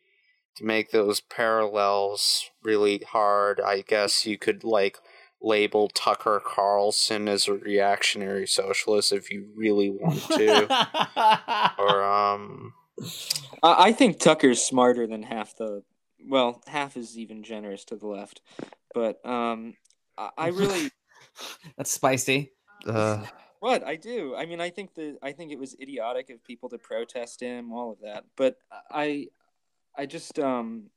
[0.58, 4.97] to make those parallels really hard, I guess you could like
[5.41, 11.74] label Tucker Carlson as a reactionary socialist if you really want to.
[11.80, 12.74] or um
[13.64, 15.84] I I think Tucker's smarter than half the.
[16.30, 18.41] Well, half is even generous to the left,
[18.93, 19.76] but um,
[20.18, 20.89] I, I really
[21.78, 22.51] That's spicy.
[22.86, 23.24] uh,
[23.60, 24.36] what I do.
[24.36, 27.72] I mean, I think the I think it was idiotic of people to protest him,
[27.72, 28.26] all of that.
[28.36, 28.55] But
[28.91, 29.28] I,
[29.97, 30.89] I just um.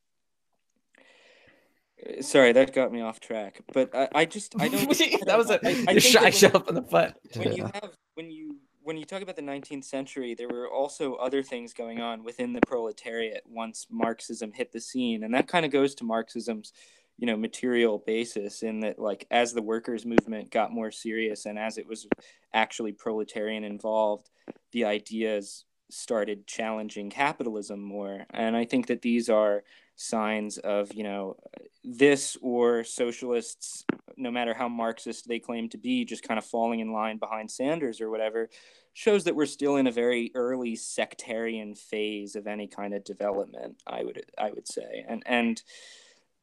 [2.22, 3.60] Sorry, that got me off track.
[3.74, 4.88] But I, I just I don't.
[5.26, 7.14] That was a I- I think shot that when- up in the foot.
[7.36, 11.14] when you have when you when you talk about the 19th century there were also
[11.16, 15.64] other things going on within the proletariat once marxism hit the scene and that kind
[15.66, 16.72] of goes to marxism's
[17.18, 21.58] you know material basis in that like as the workers movement got more serious and
[21.58, 22.08] as it was
[22.54, 24.30] actually proletarian involved
[24.72, 29.62] the ideas started challenging capitalism more and i think that these are
[29.96, 31.36] signs of you know
[31.84, 33.84] this or socialists
[34.20, 37.50] no matter how Marxist they claim to be, just kind of falling in line behind
[37.50, 38.50] Sanders or whatever,
[38.92, 43.82] shows that we're still in a very early sectarian phase of any kind of development.
[43.86, 45.62] I would I would say, and and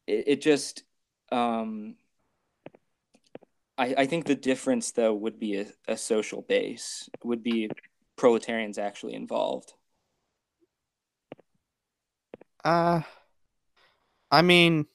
[0.06, 0.82] it, it just.
[1.30, 1.96] Um,
[3.76, 7.70] I, I think the difference though would be a, a social base would be
[8.18, 9.72] proletarians actually involved
[12.64, 13.00] Uh,
[14.30, 14.86] I mean,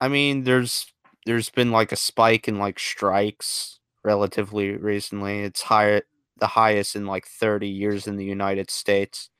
[0.00, 0.86] I mean, there's
[1.24, 5.42] there's been like a spike in like strikes relatively recently.
[5.42, 6.02] It's higher,
[6.38, 9.30] the highest in like 30 years in the United States.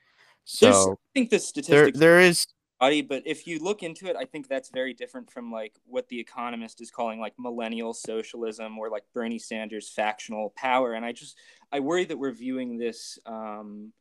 [0.61, 2.47] There's- So i think the there statistics there is
[2.79, 6.09] body, but if you look into it, I think that's very different from like what
[6.09, 10.93] the Economist is calling like millennial socialism or like Bernie Sanders factional power.
[10.93, 11.37] And I just
[11.73, 13.93] I worry that we're viewing this um,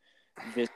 [0.55, 0.69] this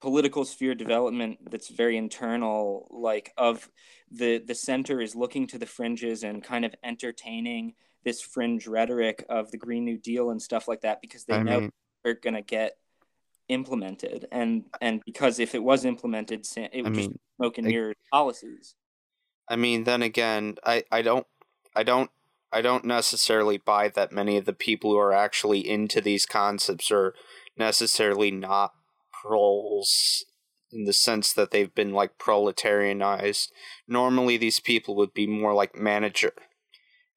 [0.00, 3.68] political sphere development that's very internal, like of
[4.10, 7.74] the the center is looking to the fringes and kind of entertaining
[8.04, 11.42] this fringe rhetoric of the Green New Deal and stuff like that because they I
[11.42, 11.72] know mean,
[12.04, 12.76] they're going to get
[13.48, 17.66] implemented and and because if it was implemented it I would just mean, smoke and
[17.66, 18.74] I- mirrors policies
[19.48, 21.26] I mean, then again, I, I don't
[21.74, 22.10] I don't
[22.52, 26.90] I don't necessarily buy that many of the people who are actually into these concepts
[26.90, 27.14] are
[27.56, 28.72] necessarily not
[29.22, 30.24] proles
[30.72, 33.48] in the sense that they've been like proletarianized.
[33.86, 36.32] Normally these people would be more like manager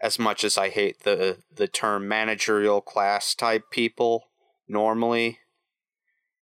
[0.01, 4.25] as much as I hate the the term managerial class type people
[4.67, 5.39] normally.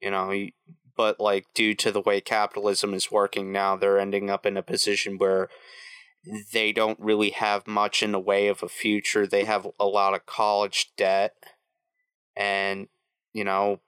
[0.03, 0.49] You know,
[0.97, 4.63] but like due to the way capitalism is working now, they're ending up in a
[4.63, 5.49] position where
[6.53, 9.27] they don't really have much in the way of a future.
[9.27, 11.35] They have a lot of college debt,
[12.37, 12.89] and
[13.33, 13.81] you know,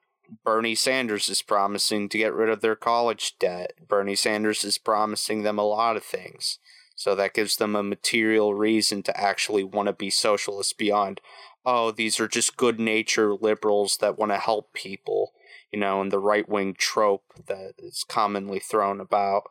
[0.45, 3.73] Bernie Sanders is promising to get rid of their college debt.
[3.87, 6.59] Bernie Sanders is promising them a lot of things.
[6.97, 11.21] So that gives them a material reason to actually want to be socialist beyond,
[11.67, 15.33] oh, these are just good natured liberals that want to help people,
[15.75, 19.43] you know, and the right wing trope that is commonly thrown about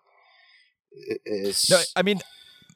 [1.25, 1.69] is.
[1.69, 2.21] No, I mean,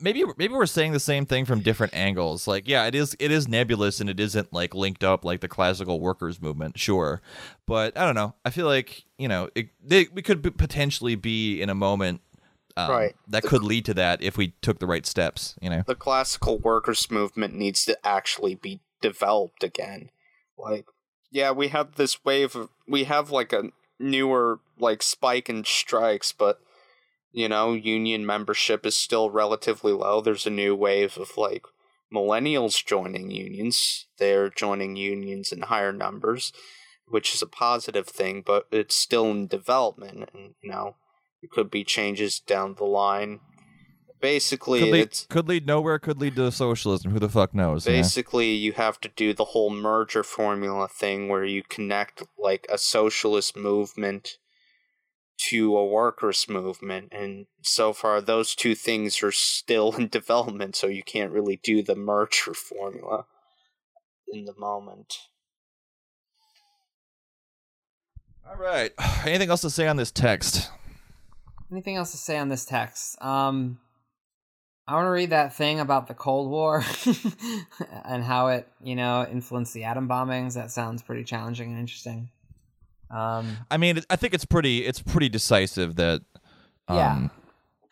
[0.01, 2.45] maybe maybe we're saying the same thing from different angles.
[2.45, 5.47] Like, yeah, it is it is nebulous and it isn't like linked up like the
[5.47, 7.21] classical workers movement, sure.
[7.65, 8.35] But I don't know.
[8.43, 12.19] I feel like you know it, they, we could potentially be in a moment
[12.75, 13.15] um, Right.
[13.29, 15.55] that The- could lead to that if we took the right steps.
[15.61, 15.83] You know.
[15.87, 20.09] the classical workers movement needs to actually be developed again.
[20.57, 20.85] Like,
[21.31, 26.31] yeah, we have this wave of we have like a newer like spike in strikes,
[26.31, 26.59] but
[27.31, 30.21] you know, union membership is still relatively low.
[30.21, 31.65] There's a new wave of like
[32.13, 34.07] millennials joining unions.
[34.17, 36.53] They're joining unions in higher numbers,
[37.07, 40.95] which is a positive thing, but it's still in development and you know,
[41.41, 43.41] it could be changes down the line.
[44.19, 45.99] Basically, Could lead, it's could lead nowhere.
[45.99, 47.11] Could lead to socialism.
[47.11, 47.85] Who the fuck knows?
[47.85, 47.99] you know?
[47.99, 52.77] basically you have to do the whole merger formula thing where you connect like a
[52.77, 54.37] socialist movement
[55.49, 60.87] to a workers movement and so far those two things are still in development so
[60.87, 63.25] you can't really do the merger formula
[64.33, 65.27] in the moment
[68.49, 68.91] All right.
[69.25, 70.69] Anything else to say on this text?
[71.71, 73.21] Anything else to say on this text?
[73.21, 73.79] Um,
[74.87, 76.83] I want to read that thing about the Cold War
[78.05, 80.53] and how it, you know, influenced the atom bombings.
[80.53, 82.29] That sounds pretty challenging and interesting.
[83.11, 84.85] Um, I mean, I think it's pretty.
[84.85, 86.21] It's pretty decisive that.
[86.87, 87.27] Um, Yeah.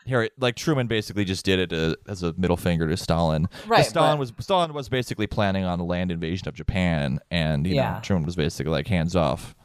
[0.07, 3.47] Here, like Truman basically just did it uh, as a middle finger to Stalin.
[3.65, 7.65] Right, Stalin but- was Stalin was basically planning on a land invasion of Japan, and
[7.65, 7.93] you Yeah.
[7.95, 9.55] know Truman was basically like hands off.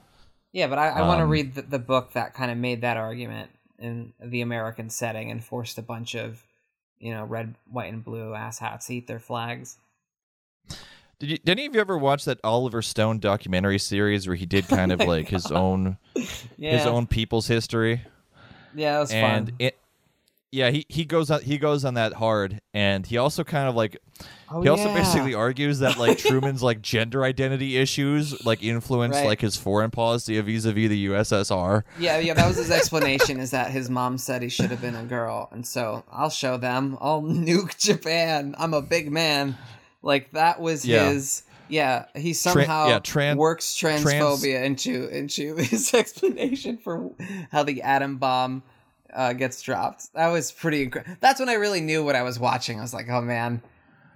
[0.52, 2.80] yeah, but I, I want to Um, read the, the book that kind of made
[2.80, 6.42] that argument in the American setting and forced a bunch of,
[7.00, 9.78] you know, red, white, and blue asshats to eat their flags.
[11.18, 11.38] Did you?
[11.38, 14.92] Did any of you ever watch that Oliver Stone documentary series where he did kind
[14.92, 15.98] of Oh like his own
[16.56, 18.02] Yeah, his own people's history?
[18.74, 19.56] yeah, that was and fun.
[19.58, 19.78] it
[20.52, 23.74] yeah he, he goes on he goes on that hard and he also kind of
[23.74, 23.96] like
[24.52, 24.96] Oh, he also yeah.
[24.98, 29.26] basically argues that like truman's like gender identity issues like influence Right.
[29.26, 33.38] like his foreign policy vis-a-vis the ussr Yeah, yeah, that was his explanation.
[33.38, 36.56] is that his mom said he should have been a girl, and so I'll show
[36.56, 36.98] them.
[37.00, 38.54] I'll nuke Japan.
[38.58, 39.56] I'm a big man.
[40.02, 41.10] Like that was Yeah.
[41.10, 41.44] his.
[41.68, 47.12] Yeah, he somehow yeah, tran- works transphobia into into his explanation for
[47.52, 48.64] how the atom bomb
[49.14, 50.12] uh, gets dropped.
[50.14, 50.88] That was pretty.
[50.88, 52.78] Incre- That's when I really knew what I was watching.
[52.78, 53.62] I was like, oh man,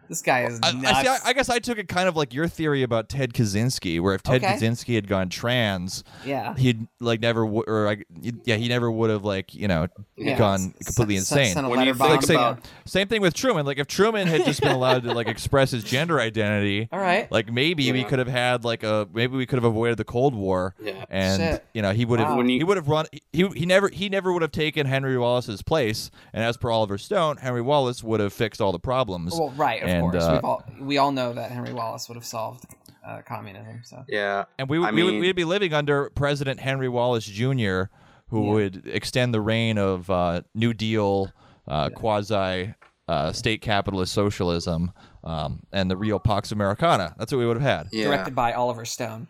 [0.08, 0.86] this guy is I, nuts.
[0.98, 3.32] I, see, I, I guess I took it kind of like your theory about Ted
[3.32, 4.54] Kaczynski, where if Ted Okay.
[4.54, 8.06] Kaczynski had gone trans, yeah, he'd like never w- or like
[8.44, 9.86] yeah he never would have like you know
[10.16, 10.36] yeah.
[10.38, 11.54] gone S- completely s- insane.
[11.54, 13.66] sent When you letter think like, say- about- Same thing with Truman.
[13.66, 17.30] Like if Truman had just been allowed to like express his gender identity, All right.
[17.32, 20.34] like maybe we could have had like a maybe we could have avoided the Cold
[20.34, 20.74] War.
[20.80, 21.04] Yeah.
[21.10, 21.64] And Shit.
[21.74, 22.42] you know he would have Wow.
[22.42, 26.10] He would have run he he never he never would have taken Henry Wallace's place.
[26.32, 29.32] And as per Oliver Stone, Henry Wallace would have fixed all the problems.
[29.34, 30.22] Well, right, of And, course.
[30.24, 32.64] uh, We've all, we all know that Henry Wallace would have solved
[33.06, 33.80] uh, communism.
[33.84, 37.26] So yeah and we, I we would mean- we'd be living under President Henry Wallace
[37.26, 37.84] Jr.,
[38.28, 38.52] who Yeah.
[38.52, 41.30] would extend the reign of uh, New Deal,
[41.68, 42.74] uh, quasi
[43.06, 44.92] uh, state capitalist socialism,
[45.22, 47.14] um, and the real Pax Americana.
[47.18, 47.88] That's what we would have had.
[47.92, 49.28] yeah directed by Oliver Stone.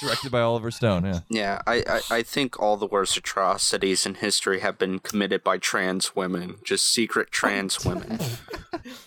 [0.00, 1.04] Directed by Oliver Stone.
[1.04, 1.20] Yeah.
[1.30, 5.58] Yeah, I, I, I think all the worst atrocities in history have been committed by
[5.58, 8.18] trans women, just secret trans women.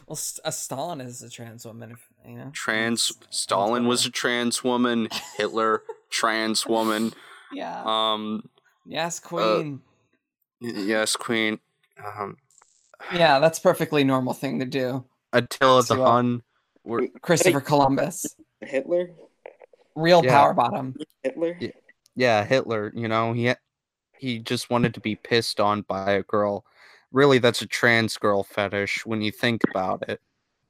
[0.07, 2.49] Well, S- uh, Stalin is a trans woman, if, you know.
[2.51, 5.07] Trans Stalin was a trans woman,
[5.37, 7.13] Hitler trans woman.
[7.53, 7.81] Yeah.
[7.85, 8.49] Um
[8.85, 9.81] yes, Queen.
[10.59, 11.59] yes, Queen.
[12.05, 12.37] Um
[13.13, 15.05] yeah, that's perfectly normal thing to do.
[15.31, 16.41] Attila the uh, Hun.
[17.21, 19.11] Christopher Columbus, Hitler?
[19.99, 20.31] Real Yeah.
[20.31, 20.95] power bottom.
[21.23, 21.57] Hitler?
[21.59, 21.69] Yeah.
[22.15, 23.53] yeah, Hitler, you know, he
[24.17, 26.65] he just wanted to be pissed on by a girl.
[27.11, 30.19] Really that's a trans girl fetish when you think about it.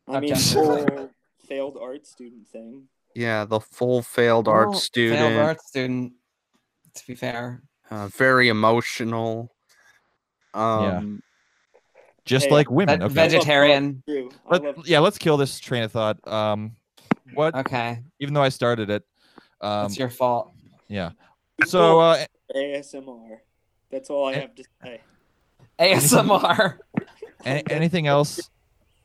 [0.07, 0.81] I mean, Objectively.
[0.95, 1.09] whole
[1.47, 2.87] failed art student thing.
[3.15, 5.19] Yeah, the full failed art student.
[5.19, 6.13] Failed art student.
[6.95, 7.63] To be fair.
[7.91, 9.51] uh, very emotional.
[10.53, 11.21] Um,
[12.25, 12.99] Just Hey, like women.
[12.99, 13.13] Ve- Okay.
[13.13, 14.03] vegetarian.
[14.07, 14.29] True.
[14.49, 16.25] Let- yeah, let's kill this train of thought.
[16.27, 16.75] Um,
[17.33, 17.55] what?
[17.55, 19.03] Okay, Even though I started it.
[19.61, 20.51] Um, it's your fault.
[20.87, 21.11] yeah.
[21.65, 23.39] So uh, ASMR.
[23.91, 25.01] That's all I have to say.
[25.79, 26.77] ASMR.
[27.45, 28.49] Any, anything else?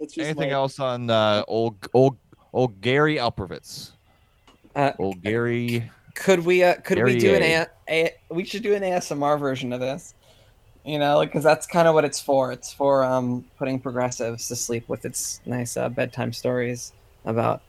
[0.01, 2.17] Just Anything my- else on uh, old old
[2.53, 3.93] old Gary Alperovitz?
[4.75, 5.91] Uh, Old Gary.
[6.15, 9.73] could we uh could we do an a, a we should do an ASMR version
[9.73, 10.15] of this.
[10.85, 12.53] You know, because that's kind of what it's for.
[12.53, 16.93] It's for um putting progressives to sleep with its nice uh, bedtime stories
[17.25, 17.63] about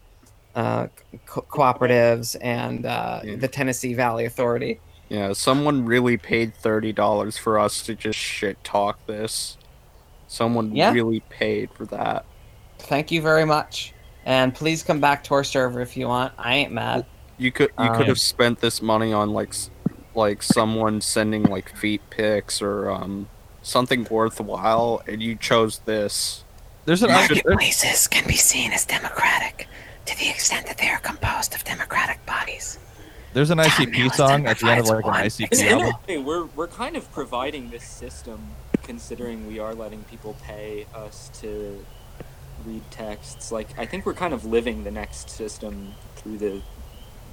[0.56, 0.88] uh
[1.26, 3.36] co- cooperatives and uh, Yeah.
[3.36, 4.80] the Tennessee Valley Authority.
[5.10, 9.58] Yeah, someone really paid thirty dollars for us to just shit talk this.
[10.28, 10.91] Someone Yeah.
[10.91, 12.26] really paid for that.
[12.80, 13.93] Thank you very much.
[14.26, 16.34] And please come back to our server if you want.
[16.38, 17.06] I ain't mad.
[17.38, 19.53] You could you Um, could have spent this money on like
[20.16, 23.28] like someone sending like feet pics or um
[23.62, 26.43] something worthwhile, and you chose this.
[26.86, 29.68] There's an You should- Marketplaces can be seen as democratic
[30.06, 32.80] to the extent that they are composed of democratic bodies.
[33.34, 36.01] there's an ICP song at the end of like an ICP In, in album.
[36.10, 38.39] a we're we're kind of providing this system,
[38.84, 41.86] considering we are letting people pay us to
[42.66, 43.51] read texts.
[43.51, 46.62] Like I think we're kind of living the next system through the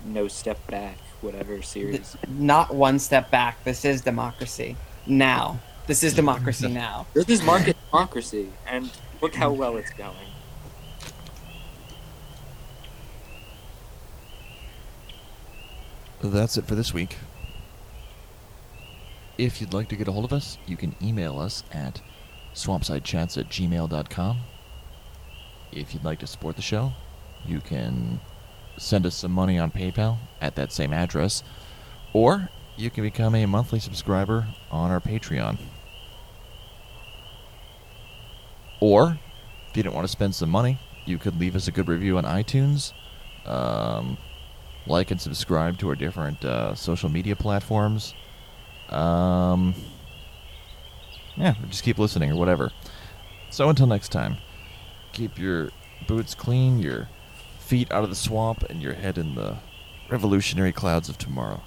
[0.04, 2.16] No Step Back whatever series.
[2.28, 3.62] Not one step back.
[3.64, 4.76] This is democracy.
[5.06, 5.60] Now.
[5.86, 7.06] This is democracy now.
[7.14, 10.16] This is market democracy, and look how well it's going.
[16.22, 17.16] That's it for this week.
[19.38, 22.00] If you'd like to get a hold of us, you can email us at
[22.54, 24.38] swampsidechats at gmail.com.
[25.72, 26.92] If you'd like to support the show,
[27.44, 28.20] you can
[28.78, 31.42] send us some money on PayPal at that same address,
[32.12, 35.58] or you can become a monthly subscriber on our Patreon.
[38.80, 39.18] Or,
[39.68, 42.16] if you don't want to spend some money, you could leave us a good review
[42.16, 42.92] on iTunes.
[43.44, 44.18] Um,
[44.86, 48.14] like and subscribe to our different uh, social media platforms.
[48.88, 49.74] Um,
[51.36, 52.70] yeah, just keep listening or whatever.
[53.50, 54.38] So until next time,
[55.12, 55.70] keep your
[56.06, 57.08] boots clean, your
[57.58, 59.56] feet out of the swamp, and your head in the
[60.08, 61.62] revolutionary clouds of tomorrow.